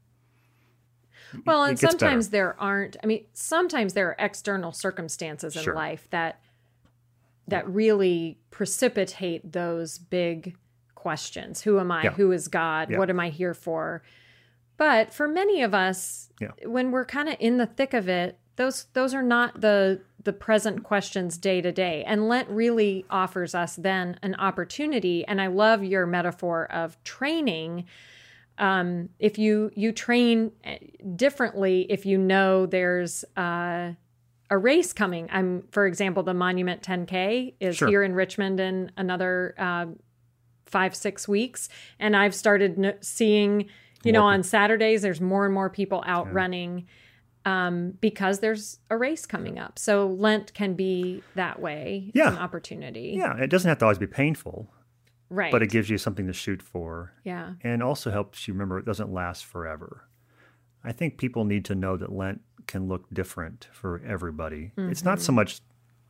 well, 1.46 1.64
and 1.64 1.78
sometimes 1.78 2.28
better. 2.28 2.30
there 2.30 2.60
aren't. 2.60 2.96
I 3.02 3.06
mean, 3.06 3.24
sometimes 3.32 3.94
there 3.94 4.08
are 4.08 4.16
external 4.18 4.72
circumstances 4.72 5.56
in 5.56 5.62
sure. 5.62 5.74
life 5.74 6.08
that 6.10 6.40
that 7.48 7.68
really 7.68 8.38
precipitate 8.50 9.52
those 9.52 9.98
big 9.98 10.56
questions. 10.94 11.62
Who 11.62 11.78
am 11.80 11.90
I? 11.90 12.04
Yeah. 12.04 12.10
Who 12.10 12.32
is 12.32 12.48
God? 12.48 12.90
Yeah. 12.90 12.98
What 12.98 13.10
am 13.10 13.20
I 13.20 13.30
here 13.30 13.54
for? 13.54 14.02
But 14.76 15.12
for 15.12 15.28
many 15.28 15.62
of 15.62 15.74
us, 15.74 16.30
yeah. 16.40 16.52
when 16.64 16.90
we're 16.90 17.04
kind 17.04 17.28
of 17.28 17.36
in 17.38 17.58
the 17.58 17.66
thick 17.66 17.92
of 17.92 18.08
it, 18.08 18.38
those 18.56 18.86
those 18.92 19.14
are 19.14 19.22
not 19.22 19.60
the 19.60 20.00
the 20.22 20.32
present 20.32 20.82
questions 20.82 21.38
day 21.38 21.60
to 21.60 21.72
day. 21.72 22.04
And 22.06 22.28
Lent 22.28 22.48
really 22.48 23.06
offers 23.10 23.54
us 23.54 23.76
then 23.76 24.18
an 24.22 24.34
opportunity. 24.34 25.24
And 25.26 25.40
I 25.40 25.46
love 25.46 25.82
your 25.82 26.06
metaphor 26.06 26.70
of 26.70 27.02
training 27.04 27.86
um, 28.60 29.08
if 29.18 29.38
you 29.38 29.72
you 29.74 29.90
train 29.90 30.52
eh, 30.62 30.78
differently 31.16 31.86
if 31.88 32.06
you 32.06 32.18
know 32.18 32.66
there's 32.66 33.24
uh, 33.36 33.92
a 34.50 34.58
race 34.58 34.92
coming. 34.92 35.28
I'm 35.32 35.62
for 35.72 35.86
example 35.86 36.22
the 36.22 36.34
monument 36.34 36.82
10k 36.82 37.54
is 37.58 37.76
sure. 37.76 37.88
here 37.88 38.02
in 38.02 38.14
richmond 38.14 38.60
in 38.60 38.92
another 38.96 39.54
uh, 39.58 39.86
five 40.66 40.94
six 40.94 41.26
weeks. 41.26 41.68
And 41.98 42.14
i've 42.14 42.34
started 42.34 42.78
no- 42.78 42.98
seeing 43.00 43.66
you 44.04 44.12
know 44.12 44.24
on 44.24 44.42
saturdays 44.42 45.02
there's 45.02 45.20
more 45.20 45.44
and 45.44 45.54
more 45.54 45.70
people 45.70 46.04
out 46.06 46.26
yeah. 46.26 46.32
running 46.34 46.86
um, 47.46 47.92
because 48.02 48.40
there's 48.40 48.80
a 48.90 48.98
race 48.98 49.24
coming 49.24 49.58
up. 49.58 49.78
So 49.78 50.08
lent 50.08 50.52
can 50.52 50.74
be 50.74 51.22
that 51.36 51.58
way 51.58 52.10
yeah. 52.14 52.32
an 52.32 52.36
opportunity. 52.36 53.14
Yeah 53.16 53.38
it 53.38 53.48
doesn't 53.48 53.68
have 53.68 53.78
to 53.78 53.86
always 53.86 53.98
be 53.98 54.06
painful 54.06 54.70
Right. 55.30 55.52
But 55.52 55.62
it 55.62 55.70
gives 55.70 55.88
you 55.88 55.96
something 55.96 56.26
to 56.26 56.32
shoot 56.32 56.60
for. 56.60 57.12
Yeah. 57.24 57.54
And 57.62 57.82
also 57.82 58.10
helps 58.10 58.48
you 58.48 58.52
remember 58.52 58.78
it 58.78 58.84
doesn't 58.84 59.12
last 59.12 59.46
forever. 59.46 60.08
I 60.82 60.92
think 60.92 61.18
people 61.18 61.44
need 61.44 61.64
to 61.66 61.74
know 61.74 61.96
that 61.96 62.12
Lent 62.12 62.40
can 62.66 62.88
look 62.88 63.06
different 63.12 63.68
for 63.72 64.02
everybody. 64.04 64.72
Mm-hmm. 64.76 64.90
It's 64.90 65.04
not 65.04 65.20
so 65.20 65.30
mm-hmm. 65.30 65.36
much 65.36 65.60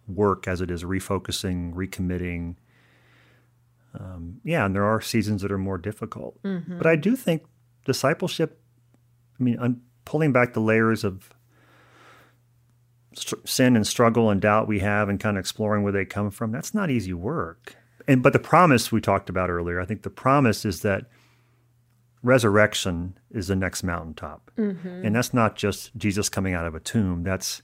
work 0.09 0.49
as 0.49 0.61
it 0.61 0.71
is 0.71 0.85
refocusing, 0.85 1.75
recommitting. 1.75 2.57
Um, 3.99 4.41
yeah, 4.43 4.65
and 4.65 4.75
there 4.75 4.85
are 4.85 5.01
seasons 5.01 5.43
that 5.43 5.53
are 5.53 5.59
more 5.59 5.79
difficult. 5.79 6.43
Mm-hmm. 6.43 6.79
But 6.79 6.87
I 6.87 6.97
do 6.97 7.15
think 7.15 7.45
discipleship, 7.85 8.59
I 9.39 9.43
mean, 9.43 9.59
un- 9.59 9.83
pulling 10.05 10.33
back 10.33 10.55
the 10.55 10.61
layers 10.61 11.05
of 11.05 11.31
st- 13.15 13.47
sin 13.47 13.77
and 13.77 13.87
struggle 13.87 14.31
and 14.31 14.41
doubt 14.41 14.67
we 14.67 14.79
have 14.79 15.09
and 15.09 15.21
kind 15.21 15.37
of 15.37 15.41
exploring 15.41 15.83
where 15.83 15.93
they 15.93 16.05
come 16.05 16.31
from, 16.31 16.53
that's 16.53 16.73
not 16.73 16.91
easy 16.91 17.13
work 17.13 17.77
and 18.11 18.23
but 18.25 18.33
the 18.33 18.41
promise 18.41 18.91
we 18.91 19.01
talked 19.01 19.31
about 19.31 19.51
earlier, 19.51 19.81
I 19.81 19.85
think 19.85 20.03
the 20.03 20.11
promise 20.11 20.65
is 20.65 20.83
that 20.83 21.07
resurrection 22.25 23.17
is 23.31 23.47
the 23.47 23.55
next 23.55 23.85
mountaintop. 23.85 24.51
Mm-hmm. 24.59 25.07
And 25.07 25.15
that's 25.15 25.33
not 25.33 25.55
just 25.55 25.97
Jesus 25.97 26.29
coming 26.29 26.53
out 26.53 26.67
of 26.67 26.75
a 26.75 26.81
tomb. 26.81 27.23
That's 27.23 27.63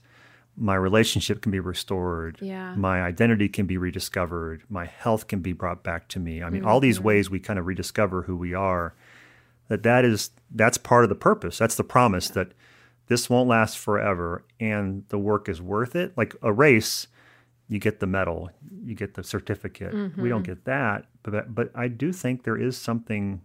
my 0.55 0.75
relationship 0.75 1.41
can 1.41 1.51
be 1.51 1.59
restored. 1.59 2.37
Yeah. 2.41 2.73
My 2.75 3.01
identity 3.01 3.49
can 3.49 3.65
be 3.65 3.77
rediscovered. 3.77 4.63
My 4.69 4.85
health 4.85 5.27
can 5.27 5.41
be 5.41 5.51
brought 5.51 5.83
back 5.83 6.07
to 6.09 6.19
me. 6.19 6.41
I 6.41 6.49
mean, 6.49 6.61
mm-hmm. 6.61 6.69
all 6.69 6.79
these 6.79 6.97
mm-hmm. 6.97 7.07
ways 7.07 7.29
we 7.29 7.41
kind 7.41 7.59
of 7.59 7.67
rediscover 7.67 8.23
who 8.23 8.37
we 8.37 8.53
are. 8.53 8.95
That 9.67 9.83
that 9.83 10.05
is 10.05 10.31
that's 10.49 10.77
part 10.77 11.03
of 11.03 11.09
the 11.09 11.15
purpose. 11.15 11.57
That's 11.57 11.75
the 11.75 11.83
promise 11.83 12.29
yeah. 12.29 12.35
that 12.35 12.53
this 13.07 13.29
won't 13.29 13.49
last 13.49 13.77
forever 13.77 14.45
and 14.61 15.03
the 15.09 15.19
work 15.19 15.49
is 15.49 15.61
worth 15.61 15.93
it. 15.93 16.17
Like 16.17 16.37
a 16.41 16.53
race, 16.53 17.07
you 17.69 17.79
get 17.79 17.99
the 17.99 18.07
medal, 18.07 18.49
you 18.83 18.95
get 18.95 19.15
the 19.15 19.23
certificate. 19.23 19.93
Mm-hmm. 19.93 20.21
We 20.21 20.29
don't 20.29 20.43
mm-hmm. 20.43 20.53
get 20.53 20.65
that, 20.65 21.05
but 21.23 21.53
but 21.53 21.71
I 21.75 21.87
do 21.87 22.13
think 22.13 22.43
there 22.43 22.57
is 22.57 22.77
something. 22.77 23.41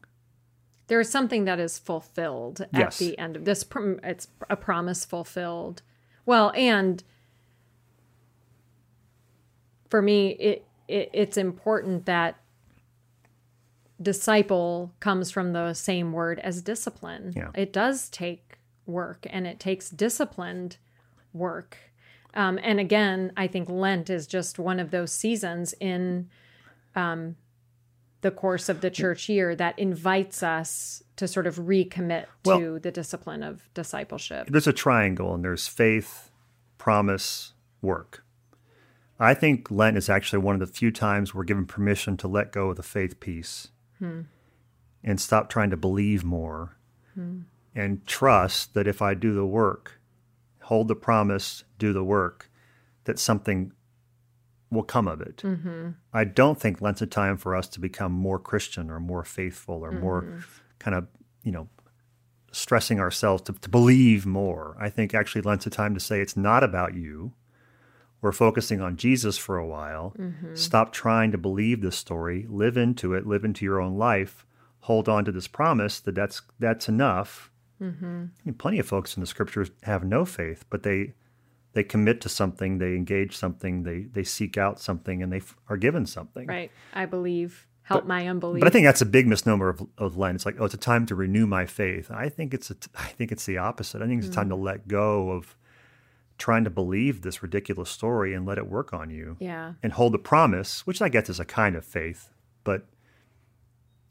There 0.86 1.00
is 1.00 1.08
something 1.08 1.44
that 1.44 1.58
is 1.58 1.78
fulfilled 1.78 2.66
at 2.72 2.92
the 2.94 3.18
end 3.18 3.36
of 3.36 3.44
this. 3.44 3.64
It's 4.02 4.28
a 4.50 4.56
promise 4.56 5.04
fulfilled. 5.04 5.82
Well, 6.26 6.52
and 6.54 7.02
for 9.88 10.02
me, 10.02 10.30
it, 10.30 10.66
it 10.86 11.10
it's 11.12 11.36
important 11.36 12.06
that 12.06 12.36
disciple 14.00 14.92
comes 15.00 15.30
from 15.30 15.52
the 15.52 15.74
same 15.74 16.12
word 16.12 16.38
as 16.40 16.62
discipline. 16.62 17.32
Yeah. 17.34 17.50
It 17.54 17.72
does 17.72 18.08
take 18.08 18.58
work, 18.86 19.26
and 19.30 19.46
it 19.46 19.58
takes 19.58 19.90
disciplined 19.90 20.76
work 21.32 21.91
um, 22.34 22.58
and 22.62 22.80
again, 22.80 23.32
I 23.36 23.46
think 23.46 23.68
Lent 23.68 24.10
is 24.10 24.26
just 24.26 24.58
one 24.58 24.80
of 24.80 24.90
those 24.90 25.12
seasons 25.12 25.74
in 25.80 26.30
um, 26.94 27.36
the 28.22 28.30
course 28.30 28.68
of 28.68 28.80
the 28.80 28.90
church 28.90 29.28
year 29.28 29.54
that 29.56 29.78
invites 29.78 30.42
us 30.42 31.02
to 31.16 31.28
sort 31.28 31.46
of 31.46 31.56
recommit 31.56 32.26
well, 32.44 32.58
to 32.58 32.78
the 32.78 32.90
discipline 32.90 33.42
of 33.42 33.68
discipleship. 33.74 34.48
There's 34.48 34.66
a 34.66 34.72
triangle, 34.72 35.34
and 35.34 35.44
there's 35.44 35.68
faith, 35.68 36.30
promise, 36.78 37.52
work. 37.82 38.24
I 39.18 39.34
think 39.34 39.70
Lent 39.70 39.96
is 39.96 40.08
actually 40.08 40.40
one 40.40 40.54
of 40.54 40.60
the 40.60 40.66
few 40.66 40.90
times 40.90 41.34
we're 41.34 41.44
given 41.44 41.66
permission 41.66 42.16
to 42.18 42.28
let 42.28 42.50
go 42.50 42.70
of 42.70 42.76
the 42.76 42.82
faith 42.82 43.20
piece 43.20 43.68
hmm. 43.98 44.22
and 45.04 45.20
stop 45.20 45.48
trying 45.48 45.70
to 45.70 45.76
believe 45.76 46.24
more 46.24 46.76
hmm. 47.14 47.42
and 47.74 48.04
trust 48.06 48.74
that 48.74 48.88
if 48.88 49.00
I 49.00 49.14
do 49.14 49.32
the 49.32 49.46
work, 49.46 50.00
hold 50.62 50.88
the 50.88 50.96
promise, 50.96 51.64
do 51.78 51.92
the 51.92 52.04
work, 52.04 52.50
that 53.04 53.18
something 53.18 53.72
will 54.70 54.82
come 54.82 55.06
of 55.06 55.20
it. 55.20 55.38
Mm-hmm. 55.38 55.90
I 56.12 56.24
don't 56.24 56.58
think 56.58 56.80
Lent's 56.80 57.02
a 57.02 57.06
time 57.06 57.36
for 57.36 57.54
us 57.54 57.68
to 57.68 57.80
become 57.80 58.12
more 58.12 58.38
Christian 58.38 58.90
or 58.90 58.98
more 58.98 59.22
faithful 59.24 59.84
or 59.84 59.90
mm-hmm. 59.90 60.00
more 60.00 60.40
kind 60.78 60.96
of, 60.96 61.06
you 61.42 61.52
know, 61.52 61.68
stressing 62.52 62.98
ourselves 62.98 63.42
to, 63.42 63.52
to 63.52 63.68
believe 63.68 64.24
more. 64.24 64.76
I 64.80 64.88
think 64.88 65.14
actually 65.14 65.42
Lent's 65.42 65.66
a 65.66 65.70
time 65.70 65.94
to 65.94 66.00
say 66.00 66.20
it's 66.20 66.36
not 66.36 66.64
about 66.64 66.94
you. 66.94 67.32
We're 68.20 68.32
focusing 68.32 68.80
on 68.80 68.96
Jesus 68.96 69.36
for 69.36 69.58
a 69.58 69.66
while. 69.66 70.14
Mm-hmm. 70.18 70.54
Stop 70.54 70.92
trying 70.92 71.32
to 71.32 71.38
believe 71.38 71.82
this 71.82 71.96
story. 71.96 72.46
Live 72.48 72.76
into 72.76 73.14
it. 73.14 73.26
Live 73.26 73.44
into 73.44 73.64
your 73.64 73.80
own 73.80 73.98
life. 73.98 74.46
Hold 74.80 75.08
on 75.08 75.24
to 75.24 75.32
this 75.32 75.48
promise 75.48 76.00
that 76.00 76.14
that's 76.14 76.40
that's 76.58 76.88
enough 76.88 77.51
Mm-hmm. 77.82 78.06
I 78.06 78.40
mean, 78.44 78.54
plenty 78.54 78.78
of 78.78 78.86
folks 78.86 79.16
in 79.16 79.20
the 79.20 79.26
scriptures 79.26 79.70
have 79.82 80.04
no 80.04 80.24
faith, 80.24 80.64
but 80.70 80.82
they 80.82 81.14
they 81.72 81.82
commit 81.82 82.20
to 82.20 82.28
something, 82.28 82.78
they 82.78 82.94
engage 82.94 83.36
something, 83.36 83.82
they 83.82 84.02
they 84.02 84.24
seek 84.24 84.56
out 84.56 84.80
something, 84.80 85.22
and 85.22 85.32
they 85.32 85.38
f- 85.38 85.56
are 85.68 85.76
given 85.76 86.06
something. 86.06 86.46
Right. 86.46 86.70
I 86.94 87.06
believe. 87.06 87.66
Help 87.84 88.02
but, 88.02 88.08
my 88.08 88.28
unbelief. 88.28 88.60
But 88.60 88.68
I 88.68 88.70
think 88.70 88.86
that's 88.86 89.00
a 89.00 89.06
big 89.06 89.26
misnomer 89.26 89.68
of, 89.68 89.84
of 89.98 90.16
Lent. 90.16 90.36
It's 90.36 90.46
like, 90.46 90.54
oh, 90.60 90.66
it's 90.66 90.74
a 90.74 90.78
time 90.78 91.04
to 91.06 91.16
renew 91.16 91.48
my 91.48 91.66
faith. 91.66 92.12
I 92.12 92.28
think 92.28 92.54
it's 92.54 92.70
a, 92.70 92.76
I 92.94 93.06
think 93.06 93.32
it's 93.32 93.44
the 93.44 93.58
opposite. 93.58 94.02
I 94.02 94.06
think 94.06 94.18
it's 94.18 94.28
mm-hmm. 94.28 94.32
a 94.32 94.42
time 94.42 94.48
to 94.50 94.54
mm. 94.54 94.62
let 94.62 94.86
go 94.86 95.30
of 95.32 95.56
trying 96.38 96.62
to 96.64 96.70
believe 96.70 97.22
this 97.22 97.42
ridiculous 97.42 97.90
story 97.90 98.34
and 98.34 98.46
let 98.46 98.58
it 98.58 98.68
work 98.68 98.92
on 98.92 99.10
you. 99.10 99.36
Yeah. 99.40 99.74
And 99.82 99.92
hold 99.92 100.14
the 100.14 100.18
promise, 100.18 100.86
which 100.86 101.02
I 101.02 101.08
guess 101.08 101.28
is 101.28 101.40
a 101.40 101.44
kind 101.44 101.74
of 101.74 101.84
faith, 101.84 102.30
but 102.62 102.86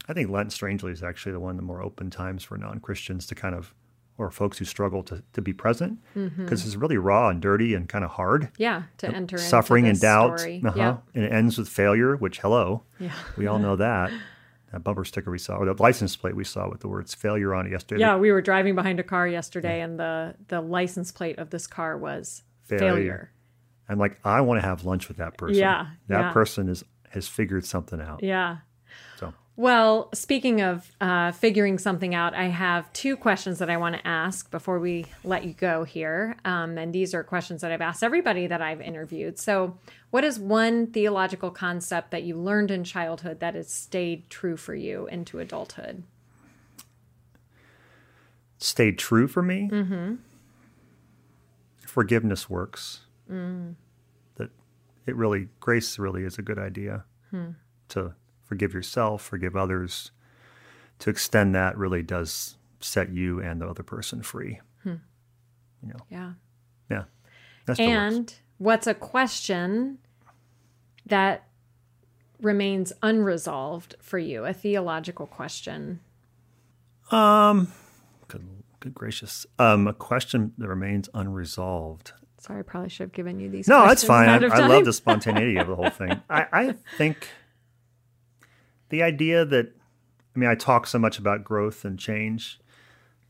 I 0.08 0.12
think 0.12 0.30
Lent, 0.30 0.52
strangely, 0.52 0.92
is 0.92 1.02
actually 1.02 1.32
the 1.32 1.40
one 1.40 1.52
of 1.52 1.56
the 1.56 1.62
more 1.62 1.82
open 1.82 2.10
times 2.10 2.44
for 2.44 2.56
non 2.56 2.80
Christians 2.80 3.26
to 3.26 3.34
kind 3.34 3.54
of, 3.54 3.74
or 4.18 4.30
folks 4.30 4.58
who 4.58 4.64
struggle 4.64 5.02
to, 5.04 5.22
to 5.32 5.40
be 5.40 5.52
present, 5.52 5.98
because 6.14 6.30
mm-hmm. 6.32 6.52
it's 6.52 6.76
really 6.76 6.96
raw 6.96 7.28
and 7.28 7.40
dirty 7.40 7.74
and 7.74 7.88
kind 7.88 8.04
of 8.04 8.10
hard. 8.10 8.50
Yeah, 8.58 8.84
to 8.98 9.08
enter 9.08 9.38
suffering 9.38 9.86
and 9.86 10.00
doubt. 10.00 10.40
Uh-huh. 10.40 10.96
And 11.14 11.24
it 11.24 11.32
ends 11.32 11.58
with 11.58 11.68
failure, 11.68 12.16
which, 12.16 12.40
hello, 12.40 12.82
yeah. 12.98 13.12
we 13.36 13.46
all 13.46 13.58
know 13.58 13.76
that. 13.76 14.10
that 14.72 14.82
bumper 14.82 15.04
sticker 15.04 15.30
we 15.30 15.38
saw, 15.38 15.56
or 15.56 15.66
the 15.66 15.80
license 15.80 16.16
plate 16.16 16.34
we 16.34 16.44
saw 16.44 16.68
with 16.68 16.80
the 16.80 16.88
words 16.88 17.14
failure 17.14 17.54
on 17.54 17.66
it 17.66 17.72
yesterday. 17.72 18.00
Yeah, 18.00 18.16
we 18.16 18.32
were 18.32 18.42
driving 18.42 18.74
behind 18.74 18.98
a 18.98 19.02
car 19.02 19.28
yesterday, 19.28 19.80
and 19.80 19.98
the 19.98 20.34
the 20.48 20.60
license 20.60 21.12
plate 21.12 21.38
of 21.38 21.50
this 21.50 21.66
car 21.66 21.96
was 21.96 22.42
failure. 22.62 22.94
failure. 22.94 23.32
I'm 23.88 23.98
like, 23.98 24.18
I 24.24 24.40
want 24.40 24.60
to 24.60 24.66
have 24.66 24.84
lunch 24.84 25.08
with 25.08 25.18
that 25.18 25.36
person. 25.36 25.56
Yeah, 25.56 25.88
that 26.08 26.20
yeah. 26.20 26.32
person 26.32 26.68
is 26.68 26.84
has 27.10 27.28
figured 27.28 27.66
something 27.66 28.00
out. 28.00 28.22
Yeah. 28.22 28.58
So 29.18 29.34
well, 29.54 30.08
speaking 30.14 30.62
of 30.62 30.90
uh, 31.00 31.30
figuring 31.32 31.78
something 31.78 32.14
out, 32.14 32.32
I 32.32 32.44
have 32.44 32.90
two 32.94 33.18
questions 33.18 33.58
that 33.58 33.68
I 33.68 33.76
want 33.76 33.94
to 33.96 34.06
ask 34.06 34.50
before 34.50 34.78
we 34.78 35.04
let 35.24 35.44
you 35.44 35.52
go 35.52 35.84
here. 35.84 36.36
Um, 36.46 36.78
and 36.78 36.92
these 36.92 37.12
are 37.12 37.22
questions 37.22 37.60
that 37.60 37.70
I've 37.70 37.82
asked 37.82 38.02
everybody 38.02 38.46
that 38.46 38.62
I've 38.62 38.80
interviewed. 38.80 39.38
So, 39.38 39.76
what 40.10 40.24
is 40.24 40.38
one 40.38 40.86
theological 40.86 41.50
concept 41.50 42.12
that 42.12 42.22
you 42.22 42.36
learned 42.36 42.70
in 42.70 42.82
childhood 42.82 43.40
that 43.40 43.54
has 43.54 43.70
stayed 43.70 44.30
true 44.30 44.56
for 44.56 44.74
you 44.74 45.06
into 45.08 45.38
adulthood? 45.38 46.02
Stayed 48.56 48.98
true 48.98 49.28
for 49.28 49.42
me? 49.42 49.68
Mm-hmm. 49.70 50.14
Forgiveness 51.78 52.48
works. 52.48 53.00
Mm. 53.30 53.74
That 54.36 54.50
it 55.06 55.14
really, 55.14 55.48
grace 55.60 55.98
really 55.98 56.24
is 56.24 56.38
a 56.38 56.42
good 56.42 56.58
idea 56.58 57.04
hmm. 57.30 57.50
to 57.88 58.14
forgive 58.52 58.74
yourself, 58.74 59.22
forgive 59.22 59.56
others. 59.56 60.10
To 60.98 61.08
extend 61.08 61.54
that 61.54 61.78
really 61.78 62.02
does 62.02 62.56
set 62.80 63.10
you 63.10 63.40
and 63.40 63.62
the 63.62 63.66
other 63.66 63.82
person 63.82 64.22
free. 64.22 64.60
Hmm. 64.82 64.96
You 65.82 65.88
know. 65.88 66.00
Yeah. 66.10 66.32
Yeah. 66.90 67.04
And 67.78 68.34
what's 68.58 68.86
a 68.86 68.92
question 68.92 70.00
that 71.06 71.48
remains 72.42 72.92
unresolved 73.02 73.94
for 74.00 74.18
you? 74.18 74.44
A 74.44 74.52
theological 74.52 75.26
question. 75.26 76.00
Um. 77.10 77.72
Good. 78.28 78.46
Good 78.80 78.94
gracious. 78.94 79.46
Um. 79.58 79.86
A 79.86 79.94
question 79.94 80.52
that 80.58 80.68
remains 80.68 81.08
unresolved. 81.14 82.12
Sorry, 82.38 82.58
I 82.58 82.62
probably 82.62 82.90
should 82.90 83.04
have 83.04 83.12
given 83.12 83.40
you 83.40 83.48
these. 83.48 83.66
No, 83.66 83.86
that's 83.86 84.04
fine. 84.04 84.28
I, 84.28 84.46
I 84.46 84.66
love 84.66 84.84
the 84.84 84.92
spontaneity 84.92 85.56
of 85.56 85.68
the 85.68 85.76
whole 85.76 85.90
thing. 85.90 86.20
I, 86.28 86.46
I 86.52 86.74
think 86.98 87.28
the 88.92 89.02
idea 89.02 89.44
that 89.46 89.72
I 90.36 90.38
mean, 90.38 90.48
I 90.48 90.54
talk 90.54 90.86
so 90.86 90.98
much 90.98 91.18
about 91.18 91.42
growth 91.42 91.84
and 91.84 91.98
change, 91.98 92.60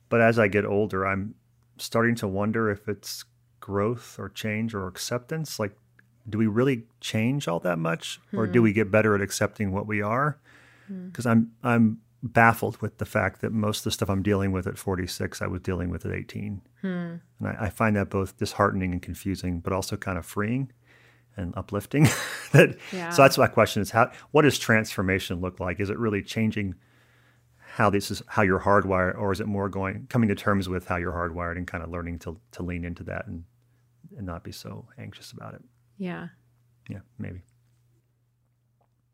but 0.09 0.21
as 0.21 0.39
I 0.39 0.49
get 0.49 0.65
older, 0.65 1.07
I'm 1.07 1.37
starting 1.79 2.15
to 2.17 2.29
wonder 2.29 2.69
if 2.69 2.89
it's 2.89 3.25
growth 3.61 4.19
or 4.19 4.29
change 4.29 4.75
or 4.75 4.87
acceptance. 4.87 5.59
Like, 5.59 5.77
do 6.29 6.37
we 6.37 6.47
really 6.47 6.85
change 7.01 7.49
all 7.49 7.61
that 7.61 7.79
much, 7.79 8.21
or 8.33 8.47
do 8.47 8.59
hmm. 8.59 8.65
we 8.65 8.73
get 8.73 8.91
better 8.91 9.15
at 9.15 9.21
accepting 9.21 9.73
what 9.73 9.87
we 9.87 10.03
are? 10.03 10.39
Because 10.89 11.25
hmm. 11.25 11.31
I'm 11.31 11.53
I'm 11.63 12.01
baffled 12.25 12.81
with 12.83 12.99
the 12.99 13.07
fact 13.07 13.41
that 13.41 13.53
most 13.53 13.79
of 13.79 13.85
the 13.85 13.91
stuff 13.93 14.11
I'm 14.11 14.23
dealing 14.23 14.53
with 14.53 14.69
at 14.69 14.79
46, 14.79 15.43
I 15.43 15.47
was 15.47 15.61
dealing 15.61 15.91
with 15.91 16.05
at 16.05 16.13
18, 16.13 16.61
hmm. 16.81 16.87
and 16.87 17.21
I, 17.41 17.57
I 17.67 17.71
find 17.71 17.95
that 17.95 18.11
both 18.11 18.37
disheartening 18.37 18.93
and 18.93 19.01
confusing, 19.01 19.61
but 19.61 19.73
also 19.73 19.97
kind 19.97 20.19
of 20.19 20.27
freeing 20.27 20.73
and 21.37 21.55
uplifting. 21.57 22.05
that 22.53 22.77
yeah. 22.93 23.11
so 23.11 23.23
that's 23.23 23.39
my 23.39 23.47
question: 23.47 23.83
is 23.83 23.91
how 23.91 24.11
what 24.31 24.43
does 24.43 24.59
transformation 24.59 25.41
look 25.41 25.61
like? 25.61 25.81
Is 25.81 25.91
it 25.91 25.99
really 25.99 26.23
changing 26.23 26.75
how 27.75 27.89
this 27.89 28.11
is 28.11 28.23
how 28.27 28.43
you're 28.43 28.61
hardwired, 28.61 29.19
or 29.19 29.33
is 29.33 29.41
it 29.41 29.47
more 29.47 29.69
going 29.69 30.07
coming 30.09 30.29
to 30.29 30.35
terms 30.35 30.69
with 30.69 30.87
how 30.87 30.97
you're 30.97 31.13
hardwired 31.13 31.57
and 31.57 31.67
kind 31.67 31.83
of 31.83 31.91
learning 31.91 32.19
to 32.21 32.39
to 32.53 32.63
lean 32.63 32.85
into 32.85 33.03
that 33.05 33.27
and 33.27 33.45
and 34.17 34.27
not 34.27 34.45
be 34.45 34.53
so 34.53 34.87
anxious 34.99 35.33
about 35.33 35.55
it? 35.55 35.63
Yeah. 35.99 36.29
Yeah, 36.89 37.01
maybe. 37.19 37.43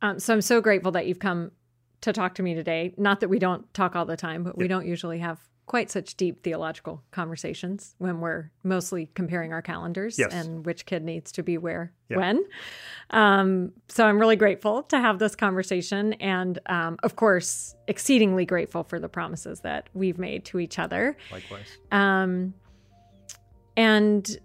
Um, 0.01 0.19
so 0.19 0.33
I'm 0.33 0.41
so 0.41 0.61
grateful 0.61 0.93
that 0.93 1.07
you've 1.07 1.19
come 1.19 1.53
to 2.01 2.13
talk 2.13 2.35
to 2.37 2.43
me 2.43 2.55
today. 2.55 2.95
Not 2.97 3.21
that 3.21 3.29
we 3.29 3.39
don't 3.39 3.73
talk 3.75 3.97
all 3.97 4.07
the 4.07 4.17
time, 4.17 4.45
but 4.45 4.57
we 4.57 4.69
don't 4.69 4.87
usually 4.87 5.19
have 5.19 5.41
quite 5.69 5.91
such 5.91 6.17
deep 6.17 6.43
theological 6.43 7.03
conversations 7.11 7.95
when 7.99 8.21
we're 8.21 8.51
mostly 8.65 9.11
comparing 9.15 9.53
our 9.53 9.63
calendars 9.63 10.19
yes. 10.19 10.33
and 10.33 10.65
which 10.67 10.87
kid 10.87 11.05
needs 11.05 11.31
to 11.31 11.43
be 11.43 11.59
where 11.59 11.93
when. 12.09 12.43
Um, 13.11 13.73
so 13.89 14.07
I'm 14.07 14.19
really 14.19 14.35
grateful 14.35 14.83
to 14.85 14.99
have 14.99 15.19
this 15.19 15.37
conversation, 15.37 16.15
and 16.15 16.59
um, 16.67 16.97
of 17.03 17.17
course, 17.17 17.77
exceedingly 17.87 18.47
grateful 18.47 18.83
for 18.83 18.99
the 18.99 19.09
promises 19.09 19.61
that 19.61 19.89
we've 19.93 20.19
made 20.19 20.47
to 20.47 20.59
each 20.59 20.79
other. 20.79 21.17
Likewise. 21.31 21.69
Um, 21.93 22.55
and 23.77 24.39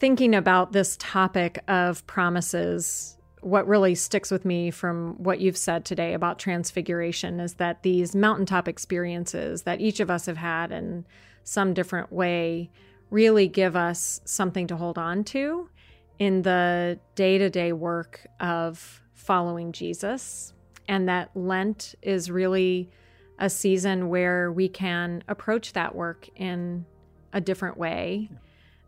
thinking 0.00 0.34
about 0.34 0.72
this 0.72 0.96
topic 0.98 1.62
of 1.68 2.06
promises 2.06 3.15
what 3.46 3.68
really 3.68 3.94
sticks 3.94 4.32
with 4.32 4.44
me 4.44 4.72
from 4.72 5.14
what 5.22 5.38
you've 5.38 5.56
said 5.56 5.84
today 5.84 6.14
about 6.14 6.36
transfiguration 6.36 7.38
is 7.38 7.54
that 7.54 7.84
these 7.84 8.12
mountaintop 8.12 8.66
experiences 8.66 9.62
that 9.62 9.80
each 9.80 10.00
of 10.00 10.10
us 10.10 10.26
have 10.26 10.36
had 10.36 10.72
in 10.72 11.06
some 11.44 11.72
different 11.72 12.10
way 12.10 12.68
really 13.08 13.46
give 13.46 13.76
us 13.76 14.20
something 14.24 14.66
to 14.66 14.74
hold 14.74 14.98
on 14.98 15.22
to 15.22 15.70
in 16.18 16.42
the 16.42 16.98
day 17.14 17.38
to 17.38 17.48
day 17.48 17.72
work 17.72 18.26
of 18.40 19.00
following 19.14 19.70
Jesus. 19.70 20.52
And 20.88 21.08
that 21.08 21.30
Lent 21.36 21.94
is 22.02 22.32
really 22.32 22.90
a 23.38 23.48
season 23.48 24.08
where 24.08 24.50
we 24.50 24.68
can 24.68 25.22
approach 25.28 25.72
that 25.74 25.94
work 25.94 26.28
in 26.34 26.84
a 27.32 27.40
different 27.40 27.76
way. 27.76 28.28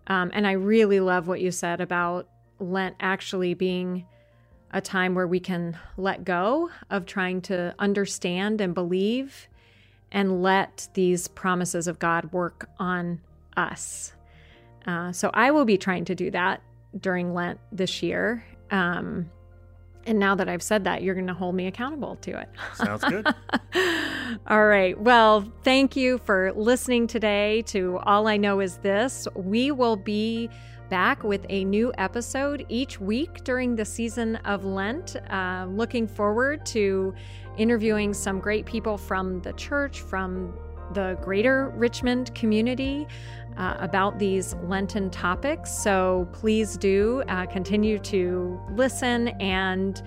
Um, 0.08 0.32
and 0.34 0.48
I 0.48 0.52
really 0.52 0.98
love 0.98 1.28
what 1.28 1.40
you 1.40 1.52
said 1.52 1.80
about 1.80 2.28
Lent 2.58 2.96
actually 2.98 3.54
being 3.54 4.04
a 4.72 4.80
time 4.80 5.14
where 5.14 5.26
we 5.26 5.40
can 5.40 5.76
let 5.96 6.24
go 6.24 6.70
of 6.90 7.06
trying 7.06 7.40
to 7.42 7.74
understand 7.78 8.60
and 8.60 8.74
believe 8.74 9.48
and 10.12 10.42
let 10.42 10.88
these 10.94 11.28
promises 11.28 11.86
of 11.86 11.98
God 11.98 12.32
work 12.32 12.68
on 12.78 13.20
us. 13.56 14.12
Uh, 14.86 15.12
so 15.12 15.30
I 15.34 15.50
will 15.50 15.64
be 15.64 15.78
trying 15.78 16.04
to 16.06 16.14
do 16.14 16.30
that 16.30 16.62
during 16.98 17.34
Lent 17.34 17.60
this 17.72 18.02
year. 18.02 18.44
Um, 18.70 19.30
and 20.08 20.18
now 20.18 20.34
that 20.34 20.48
I've 20.48 20.62
said 20.62 20.84
that, 20.84 21.02
you're 21.02 21.14
going 21.14 21.26
to 21.26 21.34
hold 21.34 21.54
me 21.54 21.66
accountable 21.66 22.16
to 22.22 22.40
it. 22.40 22.48
Sounds 22.74 23.04
good. 23.04 23.26
All 24.46 24.66
right. 24.66 24.98
Well, 24.98 25.52
thank 25.64 25.96
you 25.96 26.16
for 26.16 26.50
listening 26.56 27.06
today 27.06 27.60
to 27.66 27.98
All 27.98 28.26
I 28.26 28.38
Know 28.38 28.60
Is 28.60 28.78
This. 28.78 29.28
We 29.34 29.70
will 29.70 29.96
be 29.96 30.48
back 30.88 31.22
with 31.22 31.44
a 31.50 31.62
new 31.66 31.92
episode 31.98 32.64
each 32.70 32.98
week 32.98 33.44
during 33.44 33.76
the 33.76 33.84
season 33.84 34.36
of 34.46 34.64
Lent. 34.64 35.16
Uh, 35.30 35.66
looking 35.68 36.08
forward 36.08 36.64
to 36.66 37.14
interviewing 37.58 38.14
some 38.14 38.40
great 38.40 38.64
people 38.64 38.96
from 38.96 39.42
the 39.42 39.52
church, 39.52 40.00
from 40.00 40.54
the 40.94 41.18
greater 41.22 41.68
Richmond 41.76 42.34
community. 42.34 43.06
Uh, 43.58 43.76
about 43.80 44.20
these 44.20 44.54
Lenten 44.62 45.10
topics. 45.10 45.68
So 45.68 46.28
please 46.32 46.76
do 46.76 47.24
uh, 47.26 47.44
continue 47.46 47.98
to 47.98 48.56
listen 48.76 49.28
and 49.40 50.00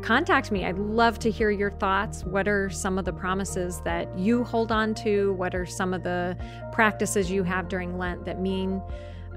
contact 0.00 0.50
me. 0.50 0.64
I'd 0.64 0.78
love 0.78 1.18
to 1.18 1.30
hear 1.30 1.50
your 1.50 1.70
thoughts. 1.72 2.24
What 2.24 2.48
are 2.48 2.70
some 2.70 2.98
of 2.98 3.04
the 3.04 3.12
promises 3.12 3.82
that 3.84 4.18
you 4.18 4.44
hold 4.44 4.72
on 4.72 4.94
to? 4.94 5.34
What 5.34 5.54
are 5.54 5.66
some 5.66 5.92
of 5.92 6.04
the 6.04 6.38
practices 6.72 7.30
you 7.30 7.42
have 7.42 7.68
during 7.68 7.98
Lent 7.98 8.24
that 8.24 8.40
mean 8.40 8.80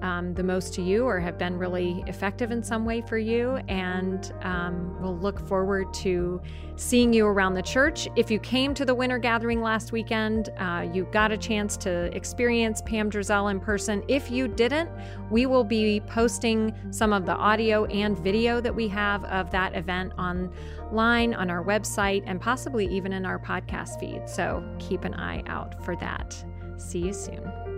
um, 0.02 0.34
the 0.34 0.44
most 0.44 0.74
to 0.76 0.82
you 0.82 1.06
or 1.06 1.20
have 1.20 1.38
been 1.38 1.58
really 1.58 2.04
effective 2.08 2.52
in 2.52 2.64
some 2.64 2.86
way 2.86 3.02
for 3.02 3.18
you. 3.18 3.58
And 3.68 4.32
um, 4.42 4.96
we'll 5.02 5.18
look 5.18 5.40
forward 5.48 5.94
to 5.96 6.42
seeing 6.76 7.12
you 7.14 7.26
around 7.26 7.56
the 7.56 7.62
church. 7.62 8.08
If 8.16 8.32
you 8.32 8.40
came 8.40 8.74
to 8.76 8.86
the 8.86 8.96
winter 8.96 9.18
gathering 9.18 9.62
last 9.62 9.92
weekend, 9.92 10.50
uh, 10.58 10.88
you 10.94 11.06
got 11.12 11.32
a 11.32 11.38
chance 11.38 11.76
to 11.78 12.16
experience 12.16 12.82
Pam 12.82 13.12
Driesell 13.12 13.52
in 13.52 13.60
person. 13.60 14.04
If 14.08 14.32
you 14.32 14.48
didn't, 14.48 14.90
we 15.30 15.46
will 15.46 15.66
be 15.66 16.00
posting 16.02 16.74
some 16.92 17.12
of 17.12 17.26
the 17.26 17.36
audio 17.36 17.86
and 17.86 18.18
video 18.18 18.62
that 18.62 18.74
we 18.74 18.88
have 18.88 19.26
of 19.26 19.52
that 19.52 19.76
event 19.76 20.14
online 20.18 21.34
on 21.34 21.50
our 21.50 21.64
website 21.64 22.24
and 22.26 22.40
possibly 22.40 22.88
even 22.88 23.14
in 23.14 23.26
our 23.26 23.40
podcast 23.40 24.00
feed. 24.00 24.28
So 24.30 24.64
keep 24.80 25.04
an 25.04 25.14
eye 25.14 25.44
out 25.48 25.84
for 25.84 25.96
that. 25.98 26.44
See 26.78 27.00
you 27.00 27.14
soon. 27.14 27.69